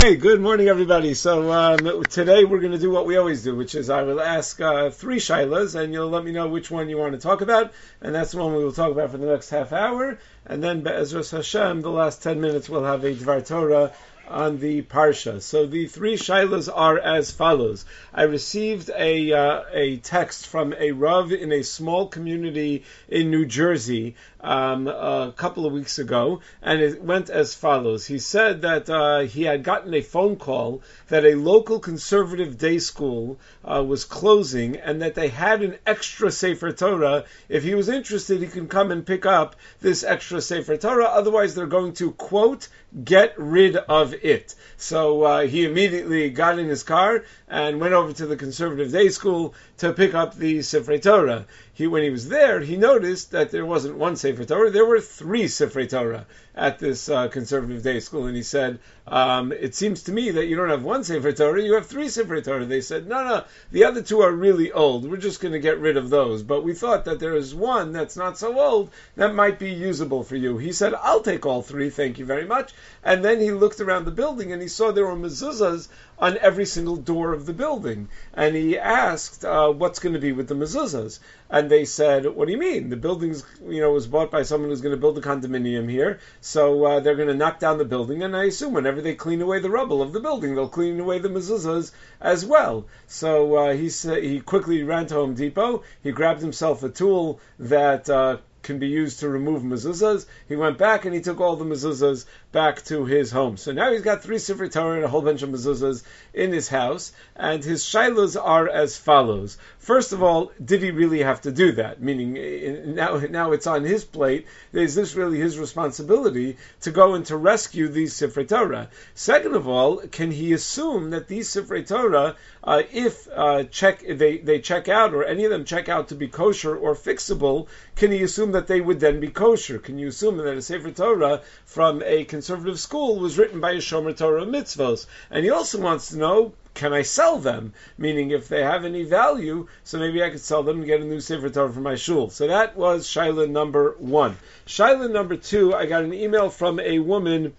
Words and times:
Hey, 0.00 0.14
good 0.14 0.40
morning, 0.40 0.68
everybody. 0.68 1.12
So 1.14 1.50
um, 1.50 2.06
today 2.06 2.44
we're 2.44 2.60
going 2.60 2.70
to 2.70 2.78
do 2.78 2.88
what 2.88 3.04
we 3.04 3.16
always 3.16 3.42
do, 3.42 3.56
which 3.56 3.74
is 3.74 3.90
I 3.90 4.02
will 4.02 4.20
ask 4.20 4.60
uh, 4.60 4.90
three 4.90 5.16
shilas, 5.16 5.74
and 5.74 5.92
you'll 5.92 6.08
let 6.08 6.22
me 6.22 6.30
know 6.30 6.46
which 6.46 6.70
one 6.70 6.88
you 6.88 6.96
want 6.96 7.14
to 7.14 7.18
talk 7.18 7.40
about, 7.40 7.72
and 8.00 8.14
that's 8.14 8.30
the 8.30 8.38
one 8.38 8.54
we 8.54 8.62
will 8.62 8.70
talk 8.70 8.92
about 8.92 9.10
for 9.10 9.18
the 9.18 9.26
next 9.26 9.50
half 9.50 9.72
hour. 9.72 10.20
And 10.46 10.62
then 10.62 10.82
Be'ezras 10.82 11.32
Hashem, 11.32 11.82
the 11.82 11.90
last 11.90 12.22
ten 12.22 12.40
minutes, 12.40 12.68
we'll 12.68 12.84
have 12.84 13.02
a 13.02 13.12
Dvar 13.12 13.44
Torah 13.44 13.92
on 14.28 14.58
the 14.58 14.82
parsha. 14.82 15.40
So 15.40 15.66
the 15.66 15.86
three 15.86 16.16
shilas 16.16 16.68
are 16.72 16.98
as 16.98 17.30
follows. 17.30 17.84
I 18.12 18.22
received 18.24 18.90
a 18.96 19.32
uh, 19.32 19.62
a 19.72 19.96
text 19.98 20.46
from 20.46 20.74
a 20.78 20.92
rav 20.92 21.32
in 21.32 21.52
a 21.52 21.62
small 21.62 22.08
community 22.08 22.84
in 23.08 23.30
New 23.30 23.46
Jersey 23.46 24.16
um, 24.40 24.86
a 24.86 25.32
couple 25.36 25.66
of 25.66 25.72
weeks 25.72 25.98
ago, 25.98 26.40
and 26.62 26.80
it 26.80 27.02
went 27.02 27.30
as 27.30 27.54
follows. 27.54 28.06
He 28.06 28.18
said 28.18 28.62
that 28.62 28.88
uh, 28.88 29.20
he 29.20 29.42
had 29.42 29.64
gotten 29.64 29.94
a 29.94 30.00
phone 30.00 30.36
call 30.36 30.82
that 31.08 31.24
a 31.24 31.34
local 31.34 31.80
conservative 31.80 32.58
day 32.58 32.78
school 32.78 33.38
uh, 33.64 33.82
was 33.82 34.04
closing, 34.04 34.76
and 34.76 35.02
that 35.02 35.14
they 35.14 35.28
had 35.28 35.62
an 35.62 35.76
extra 35.86 36.30
Sefer 36.30 36.72
Torah. 36.72 37.24
If 37.48 37.64
he 37.64 37.74
was 37.74 37.88
interested, 37.88 38.40
he 38.40 38.46
can 38.46 38.68
come 38.68 38.90
and 38.90 39.06
pick 39.06 39.26
up 39.26 39.56
this 39.80 40.04
extra 40.04 40.40
Sefer 40.40 40.76
Torah. 40.76 41.06
Otherwise, 41.06 41.54
they're 41.54 41.66
going 41.66 41.94
to 41.94 42.12
quote 42.12 42.68
get 43.04 43.38
rid 43.38 43.76
of 43.76 44.14
it. 44.14 44.54
So 44.76 45.22
uh, 45.22 45.40
he 45.46 45.64
immediately 45.64 46.30
got 46.30 46.58
in 46.58 46.68
his 46.68 46.82
car 46.82 47.24
and 47.48 47.80
went 47.80 47.94
over 47.94 48.12
to 48.12 48.26
the 48.26 48.36
conservative 48.36 48.92
day 48.92 49.08
school 49.08 49.54
to 49.78 49.92
pick 49.92 50.14
up 50.14 50.34
the 50.34 50.62
Sefer 50.62 50.98
Torah. 50.98 51.46
He, 51.72 51.86
when 51.86 52.02
he 52.02 52.10
was 52.10 52.28
there, 52.28 52.60
he 52.60 52.76
noticed 52.76 53.30
that 53.30 53.52
there 53.52 53.64
wasn't 53.64 53.96
one 53.96 54.16
Sefer 54.16 54.44
Torah, 54.44 54.70
there 54.70 54.84
were 54.84 55.00
three 55.00 55.46
Sefer 55.46 55.86
Torah 55.86 56.26
at 56.56 56.80
this 56.80 57.08
uh, 57.08 57.28
conservative 57.28 57.84
day 57.84 58.00
school. 58.00 58.26
And 58.26 58.34
he 58.34 58.42
said, 58.42 58.80
um, 59.06 59.52
It 59.52 59.76
seems 59.76 60.02
to 60.02 60.12
me 60.12 60.32
that 60.32 60.46
you 60.46 60.56
don't 60.56 60.70
have 60.70 60.82
one 60.82 61.04
Sefer 61.04 61.30
Torah, 61.30 61.62
you 61.62 61.74
have 61.74 61.86
three 61.86 62.08
Sefer 62.08 62.40
Torah. 62.40 62.64
They 62.64 62.80
said, 62.80 63.06
No, 63.06 63.22
no, 63.24 63.44
the 63.70 63.84
other 63.84 64.02
two 64.02 64.20
are 64.22 64.32
really 64.32 64.72
old. 64.72 65.08
We're 65.08 65.18
just 65.18 65.40
going 65.40 65.52
to 65.52 65.60
get 65.60 65.78
rid 65.78 65.96
of 65.96 66.10
those. 66.10 66.42
But 66.42 66.64
we 66.64 66.74
thought 66.74 67.04
that 67.04 67.20
there 67.20 67.36
is 67.36 67.54
one 67.54 67.92
that's 67.92 68.16
not 68.16 68.36
so 68.36 68.58
old 68.58 68.90
that 69.14 69.36
might 69.36 69.60
be 69.60 69.70
usable 69.70 70.24
for 70.24 70.34
you. 70.34 70.58
He 70.58 70.72
said, 70.72 70.94
I'll 70.94 71.22
take 71.22 71.46
all 71.46 71.62
three, 71.62 71.90
thank 71.90 72.18
you 72.18 72.24
very 72.24 72.44
much. 72.44 72.72
And 73.04 73.24
then 73.24 73.40
he 73.40 73.52
looked 73.52 73.80
around 73.80 74.04
the 74.04 74.10
building 74.10 74.52
and 74.52 74.60
he 74.60 74.66
saw 74.66 74.90
there 74.90 75.06
were 75.06 75.14
mezuzahs 75.14 75.86
on 76.18 76.36
every 76.38 76.66
single 76.66 76.96
door 76.96 77.32
of 77.32 77.46
the 77.46 77.52
building. 77.52 78.08
And 78.34 78.56
he 78.56 78.78
asked, 78.78 79.44
uh, 79.44 79.70
what's 79.70 79.98
going 79.98 80.14
to 80.14 80.20
be 80.20 80.32
with 80.32 80.48
the 80.48 80.54
mezuzahs? 80.54 81.20
And 81.50 81.70
they 81.70 81.84
said, 81.84 82.26
what 82.26 82.46
do 82.46 82.52
you 82.52 82.58
mean? 82.58 82.90
The 82.90 82.96
building's, 82.96 83.44
you 83.66 83.80
know, 83.80 83.92
was 83.92 84.06
bought 84.06 84.30
by 84.30 84.42
someone 84.42 84.70
who's 84.70 84.80
going 84.80 84.94
to 84.94 85.00
build 85.00 85.16
a 85.16 85.20
condominium 85.20 85.90
here, 85.90 86.18
so 86.40 86.84
uh, 86.84 87.00
they're 87.00 87.14
going 87.14 87.28
to 87.28 87.34
knock 87.34 87.58
down 87.58 87.78
the 87.78 87.84
building, 87.84 88.22
and 88.22 88.36
I 88.36 88.44
assume 88.44 88.74
whenever 88.74 89.00
they 89.00 89.14
clean 89.14 89.40
away 89.40 89.60
the 89.60 89.70
rubble 89.70 90.02
of 90.02 90.12
the 90.12 90.20
building, 90.20 90.54
they'll 90.54 90.68
clean 90.68 91.00
away 91.00 91.20
the 91.20 91.28
mezuzahs 91.28 91.92
as 92.20 92.44
well. 92.44 92.86
So 93.06 93.54
uh, 93.54 93.74
he, 93.74 93.88
sa- 93.88 94.14
he 94.14 94.40
quickly 94.40 94.82
ran 94.82 95.06
to 95.06 95.14
Home 95.14 95.34
Depot, 95.34 95.84
he 96.02 96.12
grabbed 96.12 96.42
himself 96.42 96.82
a 96.82 96.88
tool 96.88 97.40
that 97.58 98.10
uh, 98.10 98.38
can 98.68 98.78
be 98.78 98.86
used 98.86 99.20
to 99.20 99.28
remove 99.28 99.62
mezuzahs. 99.62 100.26
He 100.46 100.54
went 100.54 100.78
back 100.78 101.06
and 101.06 101.14
he 101.14 101.22
took 101.22 101.40
all 101.40 101.56
the 101.56 101.64
mezuzahs 101.64 102.26
back 102.52 102.84
to 102.84 103.04
his 103.06 103.30
home. 103.30 103.56
So 103.56 103.72
now 103.72 103.90
he's 103.90 104.02
got 104.02 104.22
three 104.22 104.38
Sefer 104.38 104.68
Torah 104.68 104.96
and 104.96 105.04
a 105.04 105.08
whole 105.08 105.22
bunch 105.22 105.42
of 105.42 105.48
mezuzahs 105.48 106.02
in 106.34 106.52
his 106.52 106.68
house, 106.68 107.12
and 107.34 107.64
his 107.64 107.82
shilas 107.82 108.36
are 108.40 108.68
as 108.68 108.96
follows. 108.96 109.56
First 109.78 110.12
of 110.12 110.22
all, 110.22 110.52
did 110.62 110.82
he 110.82 110.90
really 110.90 111.22
have 111.22 111.40
to 111.42 111.50
do 111.50 111.72
that? 111.72 112.02
Meaning, 112.02 112.94
now, 112.94 113.16
now 113.30 113.52
it's 113.52 113.66
on 113.66 113.84
his 113.84 114.04
plate. 114.04 114.46
Is 114.72 114.94
this 114.94 115.14
really 115.14 115.38
his 115.38 115.58
responsibility 115.58 116.58
to 116.82 116.90
go 116.90 117.14
and 117.14 117.24
to 117.26 117.36
rescue 117.36 117.88
these 117.88 118.14
Sefer 118.14 118.44
Torah? 118.44 118.90
Second 119.14 119.54
of 119.54 119.66
all, 119.66 119.96
can 119.98 120.30
he 120.30 120.52
assume 120.52 121.10
that 121.10 121.28
these 121.28 121.48
Sefer 121.48 121.82
Torah, 121.82 122.36
uh, 122.62 122.82
if 122.92 123.26
uh, 123.34 123.64
check 123.64 124.02
they, 124.06 124.36
they 124.36 124.60
check 124.60 124.88
out 124.88 125.14
or 125.14 125.24
any 125.24 125.44
of 125.44 125.50
them 125.50 125.64
check 125.64 125.88
out 125.88 126.08
to 126.08 126.14
be 126.14 126.28
kosher 126.28 126.76
or 126.76 126.94
fixable, 126.94 127.66
can 127.96 128.12
he 128.12 128.22
assume 128.22 128.52
that 128.52 128.57
they 128.66 128.80
would 128.80 129.00
then 129.00 129.20
be 129.20 129.28
kosher? 129.28 129.78
Can 129.78 129.98
you 129.98 130.08
assume 130.08 130.38
that 130.38 130.56
a 130.56 130.62
Sefer 130.62 130.90
Torah 130.90 131.42
from 131.64 132.02
a 132.04 132.24
conservative 132.24 132.80
school 132.80 133.18
was 133.18 133.38
written 133.38 133.60
by 133.60 133.72
a 133.72 133.76
Shomer 133.76 134.16
Torah 134.16 134.44
mitzvos. 134.44 135.06
And 135.30 135.44
he 135.44 135.50
also 135.50 135.80
wants 135.80 136.08
to 136.08 136.18
know, 136.18 136.52
can 136.74 136.92
I 136.92 137.02
sell 137.02 137.38
them? 137.38 137.72
Meaning, 137.96 138.30
if 138.30 138.48
they 138.48 138.62
have 138.62 138.84
any 138.84 139.04
value, 139.04 139.68
so 139.84 139.98
maybe 139.98 140.22
I 140.22 140.30
could 140.30 140.40
sell 140.40 140.62
them 140.62 140.78
and 140.78 140.86
get 140.86 141.00
a 141.00 141.04
new 141.04 141.20
Sefer 141.20 141.50
Torah 141.50 141.72
for 141.72 141.80
my 141.80 141.94
shul. 141.94 142.30
So 142.30 142.48
that 142.48 142.76
was 142.76 143.06
Shaila 143.06 143.48
number 143.48 143.96
one. 143.98 144.36
Shaila 144.66 145.10
number 145.10 145.36
two, 145.36 145.74
I 145.74 145.86
got 145.86 146.04
an 146.04 146.14
email 146.14 146.50
from 146.50 146.80
a 146.80 146.98
woman 146.98 147.54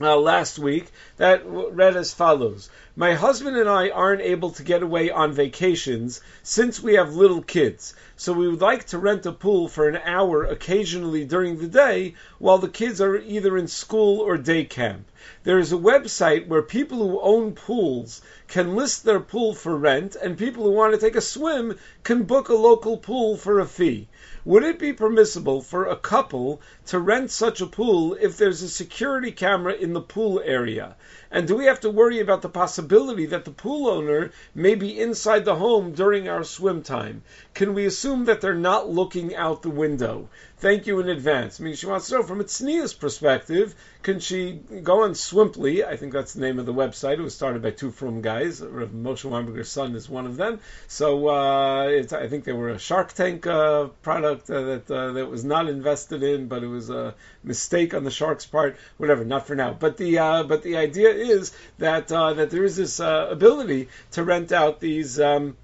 uh, 0.00 0.16
last 0.16 0.58
week 0.58 0.86
that 1.16 1.42
read 1.44 1.96
as 1.96 2.12
follows. 2.12 2.70
My 2.98 3.14
husband 3.14 3.56
and 3.56 3.68
I 3.68 3.90
aren't 3.90 4.22
able 4.22 4.50
to 4.50 4.64
get 4.64 4.82
away 4.82 5.08
on 5.08 5.32
vacations 5.32 6.20
since 6.42 6.82
we 6.82 6.94
have 6.94 7.14
little 7.14 7.42
kids, 7.42 7.94
so 8.16 8.32
we 8.32 8.48
would 8.48 8.60
like 8.60 8.86
to 8.86 8.98
rent 8.98 9.24
a 9.24 9.30
pool 9.30 9.68
for 9.68 9.86
an 9.86 10.00
hour 10.04 10.42
occasionally 10.42 11.24
during 11.24 11.58
the 11.58 11.68
day 11.68 12.14
while 12.40 12.58
the 12.58 12.68
kids 12.68 13.00
are 13.00 13.16
either 13.16 13.56
in 13.56 13.68
school 13.68 14.18
or 14.18 14.36
day 14.36 14.64
camp. 14.64 15.06
There 15.44 15.60
is 15.60 15.72
a 15.72 15.76
website 15.76 16.48
where 16.48 16.62
people 16.62 16.98
who 16.98 17.20
own 17.20 17.52
pools 17.52 18.20
can 18.48 18.74
list 18.74 19.04
their 19.04 19.20
pool 19.20 19.54
for 19.54 19.76
rent, 19.76 20.16
and 20.16 20.36
people 20.36 20.64
who 20.64 20.72
want 20.72 20.92
to 20.94 20.98
take 20.98 21.14
a 21.14 21.20
swim 21.20 21.78
can 22.02 22.24
book 22.24 22.48
a 22.48 22.54
local 22.54 22.96
pool 22.96 23.36
for 23.36 23.60
a 23.60 23.66
fee. 23.66 24.08
Would 24.44 24.64
it 24.64 24.78
be 24.78 24.92
permissible 24.92 25.60
for 25.60 25.86
a 25.86 25.96
couple 25.96 26.60
to 26.86 26.98
rent 26.98 27.30
such 27.30 27.60
a 27.60 27.66
pool 27.66 28.16
if 28.20 28.36
there's 28.36 28.62
a 28.62 28.68
security 28.68 29.30
camera 29.30 29.74
in 29.74 29.92
the 29.92 30.00
pool 30.00 30.40
area? 30.44 30.96
And 31.30 31.46
do 31.46 31.56
we 31.56 31.66
have 31.66 31.80
to 31.80 31.90
worry 31.90 32.20
about 32.20 32.42
the 32.42 32.48
possibility 32.48 32.87
that 32.88 33.44
the 33.44 33.50
pool 33.50 33.86
owner 33.88 34.30
may 34.54 34.74
be 34.74 34.98
inside 34.98 35.44
the 35.44 35.56
home 35.56 35.92
during 35.92 36.28
our 36.28 36.42
swim 36.42 36.82
time? 36.82 37.22
Can 37.54 37.74
we 37.74 37.84
assume 37.84 38.24
that 38.24 38.40
they're 38.40 38.54
not 38.54 38.88
looking 38.88 39.36
out 39.36 39.62
the 39.62 39.70
window? 39.70 40.28
Thank 40.60 40.88
you 40.88 40.98
in 40.98 41.08
advance. 41.08 41.60
I 41.60 41.64
mean, 41.64 41.76
she 41.76 41.86
wants 41.86 42.08
to 42.08 42.16
know 42.16 42.22
from 42.24 42.40
a 42.40 42.44
tznius 42.44 42.98
perspective, 42.98 43.76
can 44.02 44.18
she 44.18 44.54
go 44.82 45.04
on 45.04 45.12
Swimply? 45.12 45.86
I 45.86 45.96
think 45.96 46.12
that's 46.12 46.32
the 46.32 46.40
name 46.40 46.58
of 46.58 46.66
the 46.66 46.74
website. 46.74 47.18
It 47.18 47.20
was 47.20 47.32
started 47.32 47.62
by 47.62 47.70
two 47.70 47.92
from 47.92 48.22
guys. 48.22 48.60
Moshe 48.60 49.24
Weinberger's 49.24 49.68
son 49.68 49.94
is 49.94 50.08
one 50.08 50.26
of 50.26 50.36
them. 50.36 50.58
So 50.88 51.28
uh, 51.28 52.02
I 52.10 52.26
think 52.26 52.42
they 52.42 52.52
were 52.52 52.70
a 52.70 52.78
Shark 52.78 53.12
Tank 53.12 53.46
uh, 53.46 53.86
product 54.02 54.50
uh, 54.50 54.62
that 54.62 54.90
uh, 54.90 55.12
that 55.12 55.30
was 55.30 55.44
not 55.44 55.68
invested 55.68 56.24
in, 56.24 56.48
but 56.48 56.64
it 56.64 56.68
was 56.68 56.90
a 56.90 57.14
mistake 57.44 57.94
on 57.94 58.02
the 58.02 58.10
shark's 58.10 58.46
part. 58.46 58.78
Whatever, 58.96 59.24
not 59.24 59.46
for 59.46 59.54
now. 59.54 59.74
But 59.74 59.96
the 59.96 60.18
uh, 60.18 60.42
but 60.42 60.64
the 60.64 60.76
idea 60.76 61.10
is 61.10 61.52
that 61.78 62.10
uh, 62.10 62.34
that 62.34 62.50
there 62.50 62.64
is 62.64 62.76
this 62.76 62.98
ability 62.98 63.90
to 64.12 64.24
rent 64.24 64.50
out 64.50 64.80
these. 64.80 65.20
Um, 65.20 65.56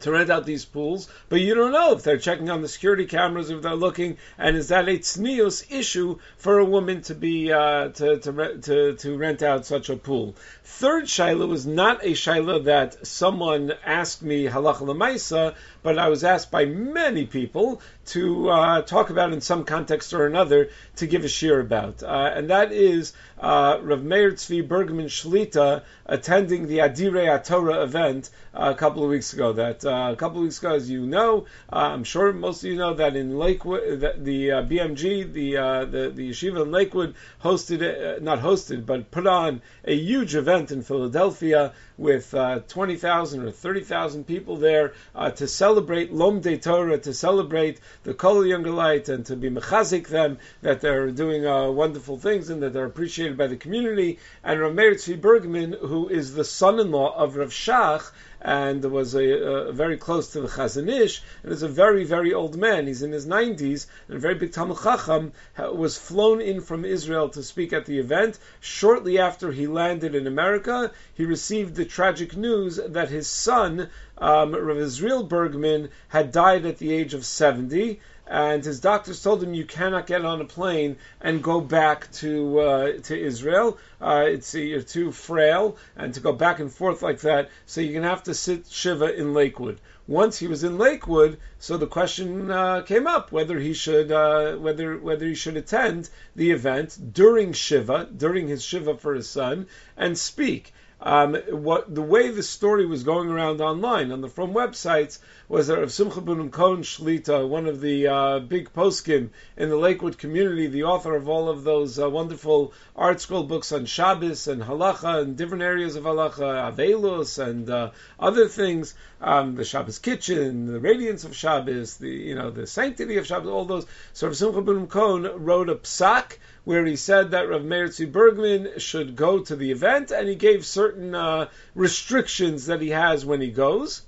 to 0.00 0.10
rent 0.10 0.30
out 0.30 0.46
these 0.46 0.64
pools, 0.64 1.08
but 1.28 1.40
you 1.40 1.54
don't 1.54 1.72
know 1.72 1.92
if 1.92 2.02
they're 2.02 2.18
checking 2.18 2.50
on 2.50 2.62
the 2.62 2.68
security 2.68 3.06
cameras, 3.06 3.50
if 3.50 3.62
they're 3.62 3.74
looking, 3.74 4.16
and 4.38 4.56
is 4.56 4.68
that 4.68 4.88
a 4.88 4.98
tznius 4.98 5.70
issue 5.70 6.18
for 6.36 6.58
a 6.58 6.64
woman 6.64 7.02
to 7.02 7.14
be 7.14 7.52
uh, 7.52 7.88
to, 7.88 8.18
to, 8.18 8.58
to 8.58 8.94
to 8.94 9.16
rent 9.16 9.42
out 9.42 9.66
such 9.66 9.88
a 9.88 9.96
pool? 9.96 10.34
Third 10.64 11.04
shaila 11.04 11.48
was 11.48 11.66
not 11.66 12.04
a 12.04 12.12
shaila 12.12 12.64
that 12.64 13.06
someone 13.06 13.72
asked 13.84 14.22
me 14.22 14.44
halacha 14.44 14.82
lemaisa, 14.82 15.54
but 15.82 15.98
I 15.98 16.08
was 16.08 16.24
asked 16.24 16.50
by 16.50 16.64
many 16.64 17.26
people 17.26 17.80
to 18.06 18.48
uh, 18.50 18.82
talk 18.82 19.10
about 19.10 19.32
in 19.32 19.40
some 19.40 19.64
context 19.64 20.12
or 20.12 20.26
another 20.26 20.70
to 20.96 21.06
give 21.06 21.24
a 21.24 21.28
shir 21.28 21.60
about, 21.60 22.02
uh, 22.02 22.32
and 22.34 22.50
that 22.50 22.72
is 22.72 23.12
uh, 23.38 23.78
Rav 23.82 24.02
Meir 24.02 24.32
Tzvi 24.32 24.66
Bergman 24.66 25.06
Shlita 25.06 25.82
attending 26.06 26.66
the 26.68 26.78
Adirei 26.78 27.44
Torah 27.44 27.82
event 27.82 28.30
uh, 28.54 28.72
a 28.74 28.74
couple 28.74 29.02
of 29.04 29.10
weeks 29.10 29.32
ago. 29.32 29.52
That 29.52 29.84
uh, 29.84 30.10
a 30.12 30.16
couple 30.16 30.38
of 30.38 30.44
weeks 30.44 30.58
ago, 30.58 30.74
as 30.74 30.88
you 30.88 31.06
know, 31.06 31.46
uh, 31.70 31.76
I'm 31.76 32.04
sure 32.04 32.32
most 32.32 32.64
of 32.64 32.70
you 32.70 32.76
know 32.76 32.94
that 32.94 33.16
in 33.16 33.36
Lakewood, 33.38 34.00
the, 34.00 34.14
the 34.16 34.52
uh, 34.52 34.62
BMG, 34.62 35.32
the, 35.32 35.52
the 35.90 36.10
the 36.14 36.30
yeshiva 36.30 36.62
in 36.62 36.70
Lakewood 36.70 37.14
hosted, 37.42 38.22
not 38.22 38.40
hosted, 38.40 38.86
but 38.86 39.10
put 39.10 39.26
on 39.26 39.60
a 39.84 39.94
huge 39.94 40.34
event 40.34 40.70
in 40.70 40.82
Philadelphia 40.82 41.72
with 41.98 42.34
20,000 42.68 43.42
or 43.42 43.50
30,000 43.50 44.24
people 44.24 44.56
there 44.56 44.92
to 45.34 45.46
celebrate 45.48 46.12
Lomdei 46.12 46.60
Torah, 46.60 46.98
to 46.98 47.14
celebrate 47.14 47.80
the 48.04 48.14
Kollel 48.14 48.46
yungeleit, 48.46 49.08
and 49.08 49.26
to 49.26 49.36
be 49.36 49.50
mechazik 49.50 50.08
them 50.08 50.38
that 50.62 50.80
they're 50.80 51.10
doing 51.10 51.46
uh, 51.46 51.70
wonderful 51.70 52.18
things 52.18 52.50
and 52.50 52.62
that 52.62 52.72
they're 52.72 52.86
appreciated 52.86 53.36
by 53.36 53.46
the 53.46 53.56
community. 53.56 54.18
And 54.44 54.60
Rameir 54.60 54.94
Tzvi 54.94 55.20
Bergman, 55.20 55.72
who 55.72 56.08
is 56.08 56.34
the 56.34 56.44
son-in-law 56.44 57.16
of 57.16 57.36
Rav 57.36 57.50
Shach, 57.50 58.10
and 58.40 58.84
was 58.84 59.14
a, 59.14 59.24
a, 59.24 59.72
very 59.72 59.96
close 59.96 60.32
to 60.32 60.40
the 60.40 60.48
Chazon 60.48 60.88
Ish, 60.88 61.22
and 61.42 61.52
is 61.52 61.62
a 61.62 61.68
very, 61.68 62.04
very 62.04 62.34
old 62.34 62.56
man. 62.56 62.86
He's 62.86 63.02
in 63.02 63.12
his 63.12 63.26
90s, 63.26 63.86
and 64.08 64.16
a 64.16 64.20
very 64.20 64.34
big 64.34 64.52
Talmid 64.52 64.82
Chacham 64.82 65.32
was 65.74 65.96
flown 65.98 66.40
in 66.40 66.60
from 66.60 66.84
Israel 66.84 67.28
to 67.30 67.42
speak 67.42 67.72
at 67.72 67.86
the 67.86 67.98
event. 67.98 68.38
Shortly 68.60 69.18
after 69.18 69.52
he 69.52 69.66
landed 69.66 70.14
in 70.14 70.26
America, 70.26 70.92
he 71.14 71.24
received 71.24 71.74
the 71.74 71.84
tragic 71.84 72.36
news 72.36 72.78
that 72.86 73.08
his 73.08 73.26
son, 73.26 73.88
um, 74.18 74.54
Rav 74.54 74.78
Israel 74.78 75.22
Bergman, 75.22 75.88
had 76.08 76.32
died 76.32 76.66
at 76.66 76.78
the 76.78 76.92
age 76.92 77.14
of 77.14 77.24
70. 77.24 78.00
And 78.26 78.64
his 78.64 78.80
doctors 78.80 79.22
told 79.22 79.42
him 79.42 79.54
you 79.54 79.64
cannot 79.64 80.06
get 80.06 80.24
on 80.24 80.40
a 80.40 80.44
plane 80.44 80.96
and 81.20 81.42
go 81.42 81.60
back 81.60 82.10
to 82.12 82.58
uh, 82.58 82.92
to 83.04 83.18
Israel. 83.18 83.78
Uh, 84.00 84.24
it's 84.26 84.54
you're 84.54 84.82
too 84.82 85.12
frail, 85.12 85.76
and 85.96 86.12
to 86.14 86.20
go 86.20 86.32
back 86.32 86.58
and 86.58 86.72
forth 86.72 87.02
like 87.02 87.20
that, 87.20 87.50
so 87.66 87.80
you're 87.80 87.94
gonna 87.94 88.08
have 88.08 88.24
to 88.24 88.34
sit 88.34 88.66
shiva 88.66 89.14
in 89.14 89.32
Lakewood. 89.32 89.80
Once 90.08 90.38
he 90.38 90.46
was 90.46 90.64
in 90.64 90.78
Lakewood, 90.78 91.38
so 91.58 91.76
the 91.76 91.86
question 91.86 92.50
uh, 92.50 92.80
came 92.82 93.06
up 93.06 93.32
whether 93.32 93.58
he 93.58 93.74
should 93.74 94.10
uh, 94.10 94.56
whether 94.56 94.98
whether 94.98 95.26
he 95.26 95.34
should 95.34 95.56
attend 95.56 96.08
the 96.34 96.50
event 96.50 97.12
during 97.12 97.52
shiva, 97.52 98.08
during 98.16 98.48
his 98.48 98.64
shiva 98.64 98.96
for 98.96 99.14
his 99.14 99.28
son, 99.28 99.66
and 99.96 100.18
speak. 100.18 100.72
Um, 100.98 101.34
what 101.50 101.94
the 101.94 102.02
way 102.02 102.30
the 102.30 102.42
story 102.42 102.86
was 102.86 103.04
going 103.04 103.28
around 103.28 103.60
online 103.60 104.12
on 104.12 104.22
the 104.22 104.28
from 104.28 104.54
websites 104.54 105.18
was 105.46 105.66
that 105.66 105.78
Rav 105.78 105.92
Simcha 105.92 106.22
Bunim 106.22 106.50
Cohen 106.50 106.82
Shlita, 106.82 107.46
one 107.46 107.66
of 107.66 107.82
the 107.82 108.06
uh, 108.08 108.38
big 108.40 108.72
poskim 108.72 109.28
in 109.58 109.68
the 109.68 109.76
Lakewood 109.76 110.16
community, 110.16 110.66
the 110.68 110.84
author 110.84 111.14
of 111.14 111.28
all 111.28 111.50
of 111.50 111.64
those 111.64 111.98
uh, 111.98 112.08
wonderful 112.08 112.72
ArtScroll 112.96 113.46
books 113.46 113.72
on 113.72 113.84
Shabbos 113.84 114.48
and 114.48 114.62
Halacha 114.62 115.22
and 115.22 115.36
different 115.36 115.62
areas 115.62 115.96
of 115.96 116.04
Halacha, 116.04 116.72
Avelus 116.72 117.38
and 117.46 117.68
uh, 117.68 117.90
other 118.18 118.48
things, 118.48 118.94
um, 119.20 119.54
the 119.54 119.64
Shabbos 119.64 119.98
kitchen, 119.98 120.66
the 120.66 120.80
radiance 120.80 121.24
of 121.24 121.36
Shabbos, 121.36 121.98
the 121.98 122.08
you 122.08 122.34
know 122.34 122.50
the 122.50 122.66
sanctity 122.66 123.18
of 123.18 123.26
Shabbos, 123.26 123.50
all 123.50 123.66
those. 123.66 123.86
So 124.14 124.28
Rav 124.28 124.36
Simcha 124.36 124.62
Bunim 124.62 124.88
Cohen 124.88 125.44
wrote 125.44 125.68
a 125.68 125.74
psak 125.74 126.38
where 126.64 126.84
he 126.84 126.96
said 126.96 127.30
that 127.30 127.48
Rav 127.48 127.64
Meir 127.64 127.88
Bergman 128.10 128.78
should 128.78 129.14
go 129.14 129.38
to 129.38 129.54
the 129.54 129.70
event, 129.70 130.10
and 130.10 130.28
he 130.28 130.34
gave 130.34 130.66
certain 130.66 130.85
uh, 130.92 131.46
restrictions 131.74 132.66
that 132.66 132.80
he 132.80 132.90
has 132.90 133.24
when 133.24 133.40
he 133.40 133.50
goes. 133.50 134.02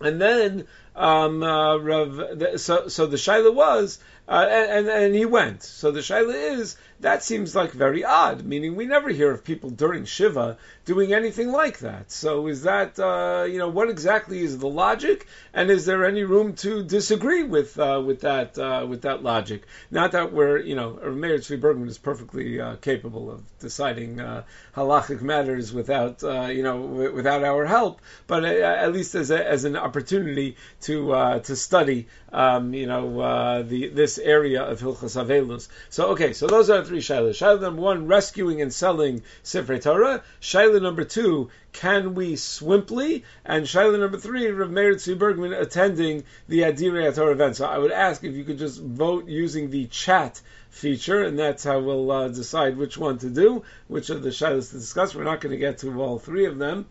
And 0.00 0.20
then 0.20 0.66
um, 0.94 1.42
uh, 1.42 1.76
Rav, 1.78 2.60
so 2.60 2.88
so 2.88 3.06
the 3.06 3.16
shaila 3.16 3.54
was, 3.54 3.98
uh, 4.28 4.46
and, 4.50 4.88
and 4.88 5.14
he 5.14 5.24
went. 5.24 5.62
So 5.62 5.90
the 5.90 6.00
shaila 6.00 6.58
is 6.58 6.76
that 7.00 7.22
seems 7.22 7.54
like 7.54 7.70
very 7.72 8.04
odd. 8.04 8.44
Meaning 8.44 8.74
we 8.74 8.86
never 8.86 9.08
hear 9.08 9.30
of 9.30 9.44
people 9.44 9.70
during 9.70 10.04
shiva 10.04 10.58
doing 10.84 11.12
anything 11.12 11.52
like 11.52 11.78
that. 11.78 12.10
So 12.10 12.46
is 12.48 12.62
that 12.62 12.98
uh, 12.98 13.44
you 13.44 13.58
know 13.58 13.68
what 13.68 13.88
exactly 13.88 14.40
is 14.40 14.58
the 14.58 14.68
logic, 14.68 15.26
and 15.54 15.70
is 15.70 15.86
there 15.86 16.04
any 16.04 16.24
room 16.24 16.54
to 16.56 16.82
disagree 16.82 17.42
with 17.44 17.78
uh, 17.78 18.02
with 18.04 18.22
that 18.22 18.58
uh, 18.58 18.86
with 18.88 19.02
that 19.02 19.22
logic? 19.22 19.66
Not 19.90 20.12
that 20.12 20.32
we're 20.32 20.58
you 20.58 20.74
know 20.74 20.94
Meir 20.94 21.38
Tzvi 21.38 21.60
Bergman 21.60 21.88
is 21.88 21.98
perfectly 21.98 22.60
uh, 22.60 22.76
capable 22.76 23.30
of 23.30 23.42
deciding 23.60 24.20
uh, 24.20 24.42
halachic 24.74 25.20
matters 25.20 25.72
without 25.72 26.22
you 26.22 26.62
know 26.62 26.82
w- 26.82 27.14
without 27.14 27.44
our 27.44 27.64
help, 27.64 28.00
but 28.26 28.44
at 28.44 28.92
least 28.92 29.14
as 29.14 29.30
a, 29.30 29.46
as 29.46 29.64
an 29.64 29.76
opportunity 29.76 30.56
to 30.82 31.40
to 31.44 31.54
study 31.54 32.08
um, 32.32 32.74
you 32.74 32.86
know 32.86 33.62
the 33.62 33.88
this 33.88 34.17
area 34.18 34.62
of 34.62 34.80
Hilchas 34.80 35.16
Avelus. 35.16 35.68
So 35.90 36.08
okay, 36.08 36.32
so 36.32 36.46
those 36.46 36.70
are 36.70 36.84
three 36.84 37.00
shilas. 37.00 37.38
Shilah 37.38 37.60
number 37.60 37.82
one, 37.82 38.06
rescuing 38.06 38.60
and 38.62 38.72
selling 38.72 39.22
Sifrei 39.44 39.82
Torah. 39.82 40.22
Shilah 40.40 40.82
number 40.82 41.04
two, 41.04 41.50
can 41.72 42.14
we 42.14 42.34
swimply? 42.34 43.22
And 43.44 43.64
Shaila 43.64 43.98
number 44.00 44.18
three, 44.18 44.48
Rav 44.48 44.70
Meir 44.70 44.94
Tzvi 44.94 45.18
Bergman 45.18 45.52
attending 45.52 46.24
the 46.48 46.60
Adirei 46.60 47.14
Torah 47.14 47.32
event. 47.32 47.56
So 47.56 47.66
I 47.66 47.78
would 47.78 47.92
ask 47.92 48.24
if 48.24 48.34
you 48.34 48.44
could 48.44 48.58
just 48.58 48.80
vote 48.80 49.28
using 49.28 49.70
the 49.70 49.86
chat 49.86 50.40
feature, 50.70 51.22
and 51.22 51.38
that's 51.38 51.64
how 51.64 51.80
we'll 51.80 52.10
uh, 52.10 52.28
decide 52.28 52.76
which 52.76 52.98
one 52.98 53.18
to 53.18 53.30
do, 53.30 53.62
which 53.86 54.10
of 54.10 54.22
the 54.22 54.30
Shailas 54.30 54.70
to 54.70 54.78
discuss. 54.78 55.14
We're 55.14 55.24
not 55.24 55.40
going 55.40 55.52
to 55.52 55.58
get 55.58 55.78
to 55.78 56.00
all 56.00 56.18
three 56.18 56.46
of 56.46 56.58
them. 56.58 56.86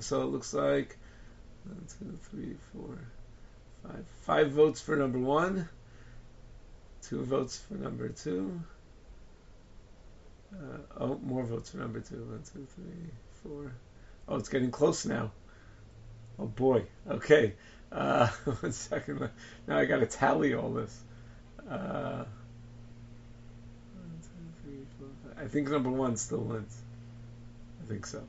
So 0.00 0.22
it 0.22 0.26
looks 0.26 0.52
like 0.52 0.96
one, 1.64 1.86
two, 1.98 2.18
three, 2.30 2.56
four, 2.72 2.98
five. 3.82 4.04
Five 4.22 4.50
votes 4.50 4.80
for 4.80 4.96
number 4.96 5.18
one, 5.18 5.68
two 7.08 7.24
votes 7.24 7.58
for 7.58 7.74
number 7.74 8.08
two. 8.08 8.60
Uh, 10.52 10.78
oh, 10.98 11.18
more 11.22 11.44
votes 11.44 11.70
for 11.70 11.78
number 11.78 12.00
two. 12.00 12.16
One, 12.16 12.42
two, 12.52 12.66
three, 12.74 13.10
four. 13.42 13.72
Oh, 14.28 14.36
it's 14.36 14.48
getting 14.48 14.70
close 14.70 15.06
now. 15.06 15.30
Oh 16.38 16.46
boy. 16.46 16.84
Okay. 17.08 17.54
Uh, 17.92 18.26
one 18.60 18.72
second. 18.72 19.28
Now 19.66 19.78
I 19.78 19.84
got 19.84 20.00
to 20.00 20.06
tally 20.06 20.54
all 20.54 20.72
this. 20.72 20.98
Uh, 21.68 22.24
one, 23.94 24.20
two, 24.22 24.62
three, 24.64 24.86
four. 24.98 25.42
I 25.42 25.48
think 25.48 25.68
number 25.68 25.90
one 25.90 26.16
still 26.16 26.38
wins. 26.38 26.76
I 27.82 27.86
think 27.88 28.06
so. 28.06 28.22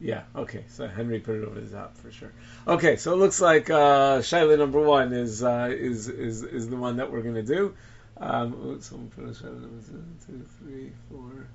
Yeah. 0.00 0.22
Okay. 0.34 0.64
So 0.68 0.88
Henry 0.88 1.20
put 1.20 1.36
it 1.36 1.44
over 1.44 1.60
the 1.60 1.76
top 1.76 1.96
for 1.96 2.10
sure. 2.10 2.32
Okay. 2.66 2.96
So 2.96 3.12
it 3.12 3.16
looks 3.16 3.40
like 3.40 3.70
uh, 3.70 4.18
Shaila 4.18 4.58
number 4.58 4.80
one 4.80 5.12
is 5.12 5.42
uh, 5.42 5.68
is 5.70 6.08
is 6.08 6.42
is 6.42 6.68
the 6.68 6.76
one 6.76 6.96
that 6.96 7.10
we're 7.12 7.22
going 7.22 7.34
to 7.36 7.42
do. 7.42 7.74
Um, 8.16 8.78
someone 8.80 9.08
put 9.10 9.24
a 9.24 9.28
Shaila 9.28 9.60
number 9.60 9.82
two, 9.86 10.04
two, 10.26 10.46
three, 10.58 10.92
four, 11.10 11.46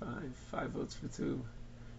five, 0.00 0.32
five 0.50 0.70
votes 0.70 0.94
for 0.94 1.08
two. 1.08 1.42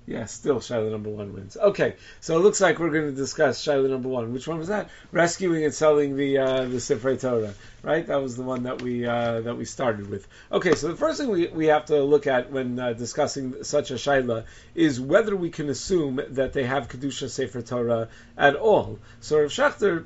Yeah, 0.06 0.26
still 0.26 0.58
Shaila 0.58 0.92
number 0.92 1.10
one 1.10 1.34
wins. 1.34 1.56
Okay, 1.56 1.96
so 2.20 2.36
it 2.36 2.42
looks 2.42 2.60
like 2.60 2.78
we're 2.78 2.90
going 2.90 3.10
to 3.10 3.16
discuss 3.16 3.64
Shaila 3.64 3.90
number 3.90 4.10
one. 4.10 4.34
Which 4.34 4.48
one 4.48 4.58
was 4.58 4.68
that? 4.68 4.90
Rescuing 5.14 5.64
and 5.64 5.74
selling 5.74 6.18
the 6.18 6.40
uh, 6.40 6.66
the 6.66 6.78
Sifrei 6.78 7.20
Torah, 7.20 7.54
right? 7.84 8.06
That 8.06 8.22
was 8.22 8.36
the 8.36 8.44
one 8.44 8.64
that 8.64 8.82
we 8.82 9.06
uh, 9.06 9.40
that 9.42 9.56
we 9.56 9.64
started 9.64 10.10
with. 10.10 10.28
Okay, 10.52 10.76
so 10.76 10.90
the 10.90 10.98
first 10.98 11.22
thing 11.22 11.30
we, 11.30 11.48
we 11.48 11.68
have 11.68 11.86
to 11.86 12.04
look 12.04 12.28
at 12.28 12.52
when 12.52 12.80
uh, 12.80 12.92
discussing 12.92 13.64
such 13.64 13.92
a 13.92 13.94
Shaila 13.94 14.44
is 14.76 15.00
whether 15.00 15.38
we 15.38 15.50
can 15.50 15.70
assume 15.70 16.20
that 16.32 16.52
they 16.52 16.66
have 16.66 16.90
kedusha 16.90 17.30
Sefer 17.30 17.62
Torah 17.62 18.10
at 18.38 18.58
all. 18.58 19.00
So 19.22 19.40
Rav 19.40 19.52
Schachter 19.52 20.06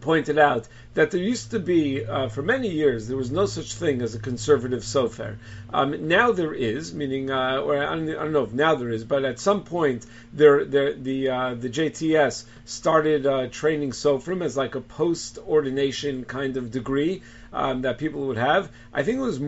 pointed 0.00 0.38
out 0.38 0.68
that 0.96 1.10
there 1.10 1.20
used 1.20 1.50
to 1.50 1.58
be, 1.58 2.06
uh, 2.06 2.26
for 2.30 2.40
many 2.40 2.68
years, 2.68 3.06
there 3.06 3.18
was 3.18 3.30
no 3.30 3.44
such 3.44 3.74
thing 3.74 4.00
as 4.00 4.14
a 4.14 4.18
conservative 4.18 4.82
sofer. 4.82 5.36
Um, 5.70 6.08
now 6.08 6.32
there 6.32 6.54
is, 6.54 6.94
meaning, 6.94 7.30
uh, 7.30 7.58
or 7.58 7.76
I 7.76 7.94
don't, 7.94 8.08
I 8.08 8.14
don't, 8.14 8.32
know 8.32 8.44
if 8.44 8.54
now 8.54 8.76
there 8.76 8.88
is, 8.88 9.04
but 9.04 9.22
at 9.26 9.38
some 9.38 9.64
point, 9.64 10.06
there, 10.32 10.64
there 10.64 10.94
the 10.94 11.28
uh, 11.28 11.54
the 11.54 11.68
JTS 11.68 12.44
started 12.64 13.26
uh, 13.26 13.48
training 13.48 13.90
sofrim 13.90 14.42
as 14.42 14.56
like 14.56 14.74
a 14.74 14.80
post 14.80 15.38
ordination 15.46 16.24
kind 16.24 16.56
of 16.56 16.70
degree 16.70 17.22
um, 17.52 17.82
that 17.82 17.98
people 17.98 18.26
would 18.26 18.36
have. 18.36 18.70
I 18.92 19.02
think 19.02 19.18
it 19.18 19.22
was 19.22 19.40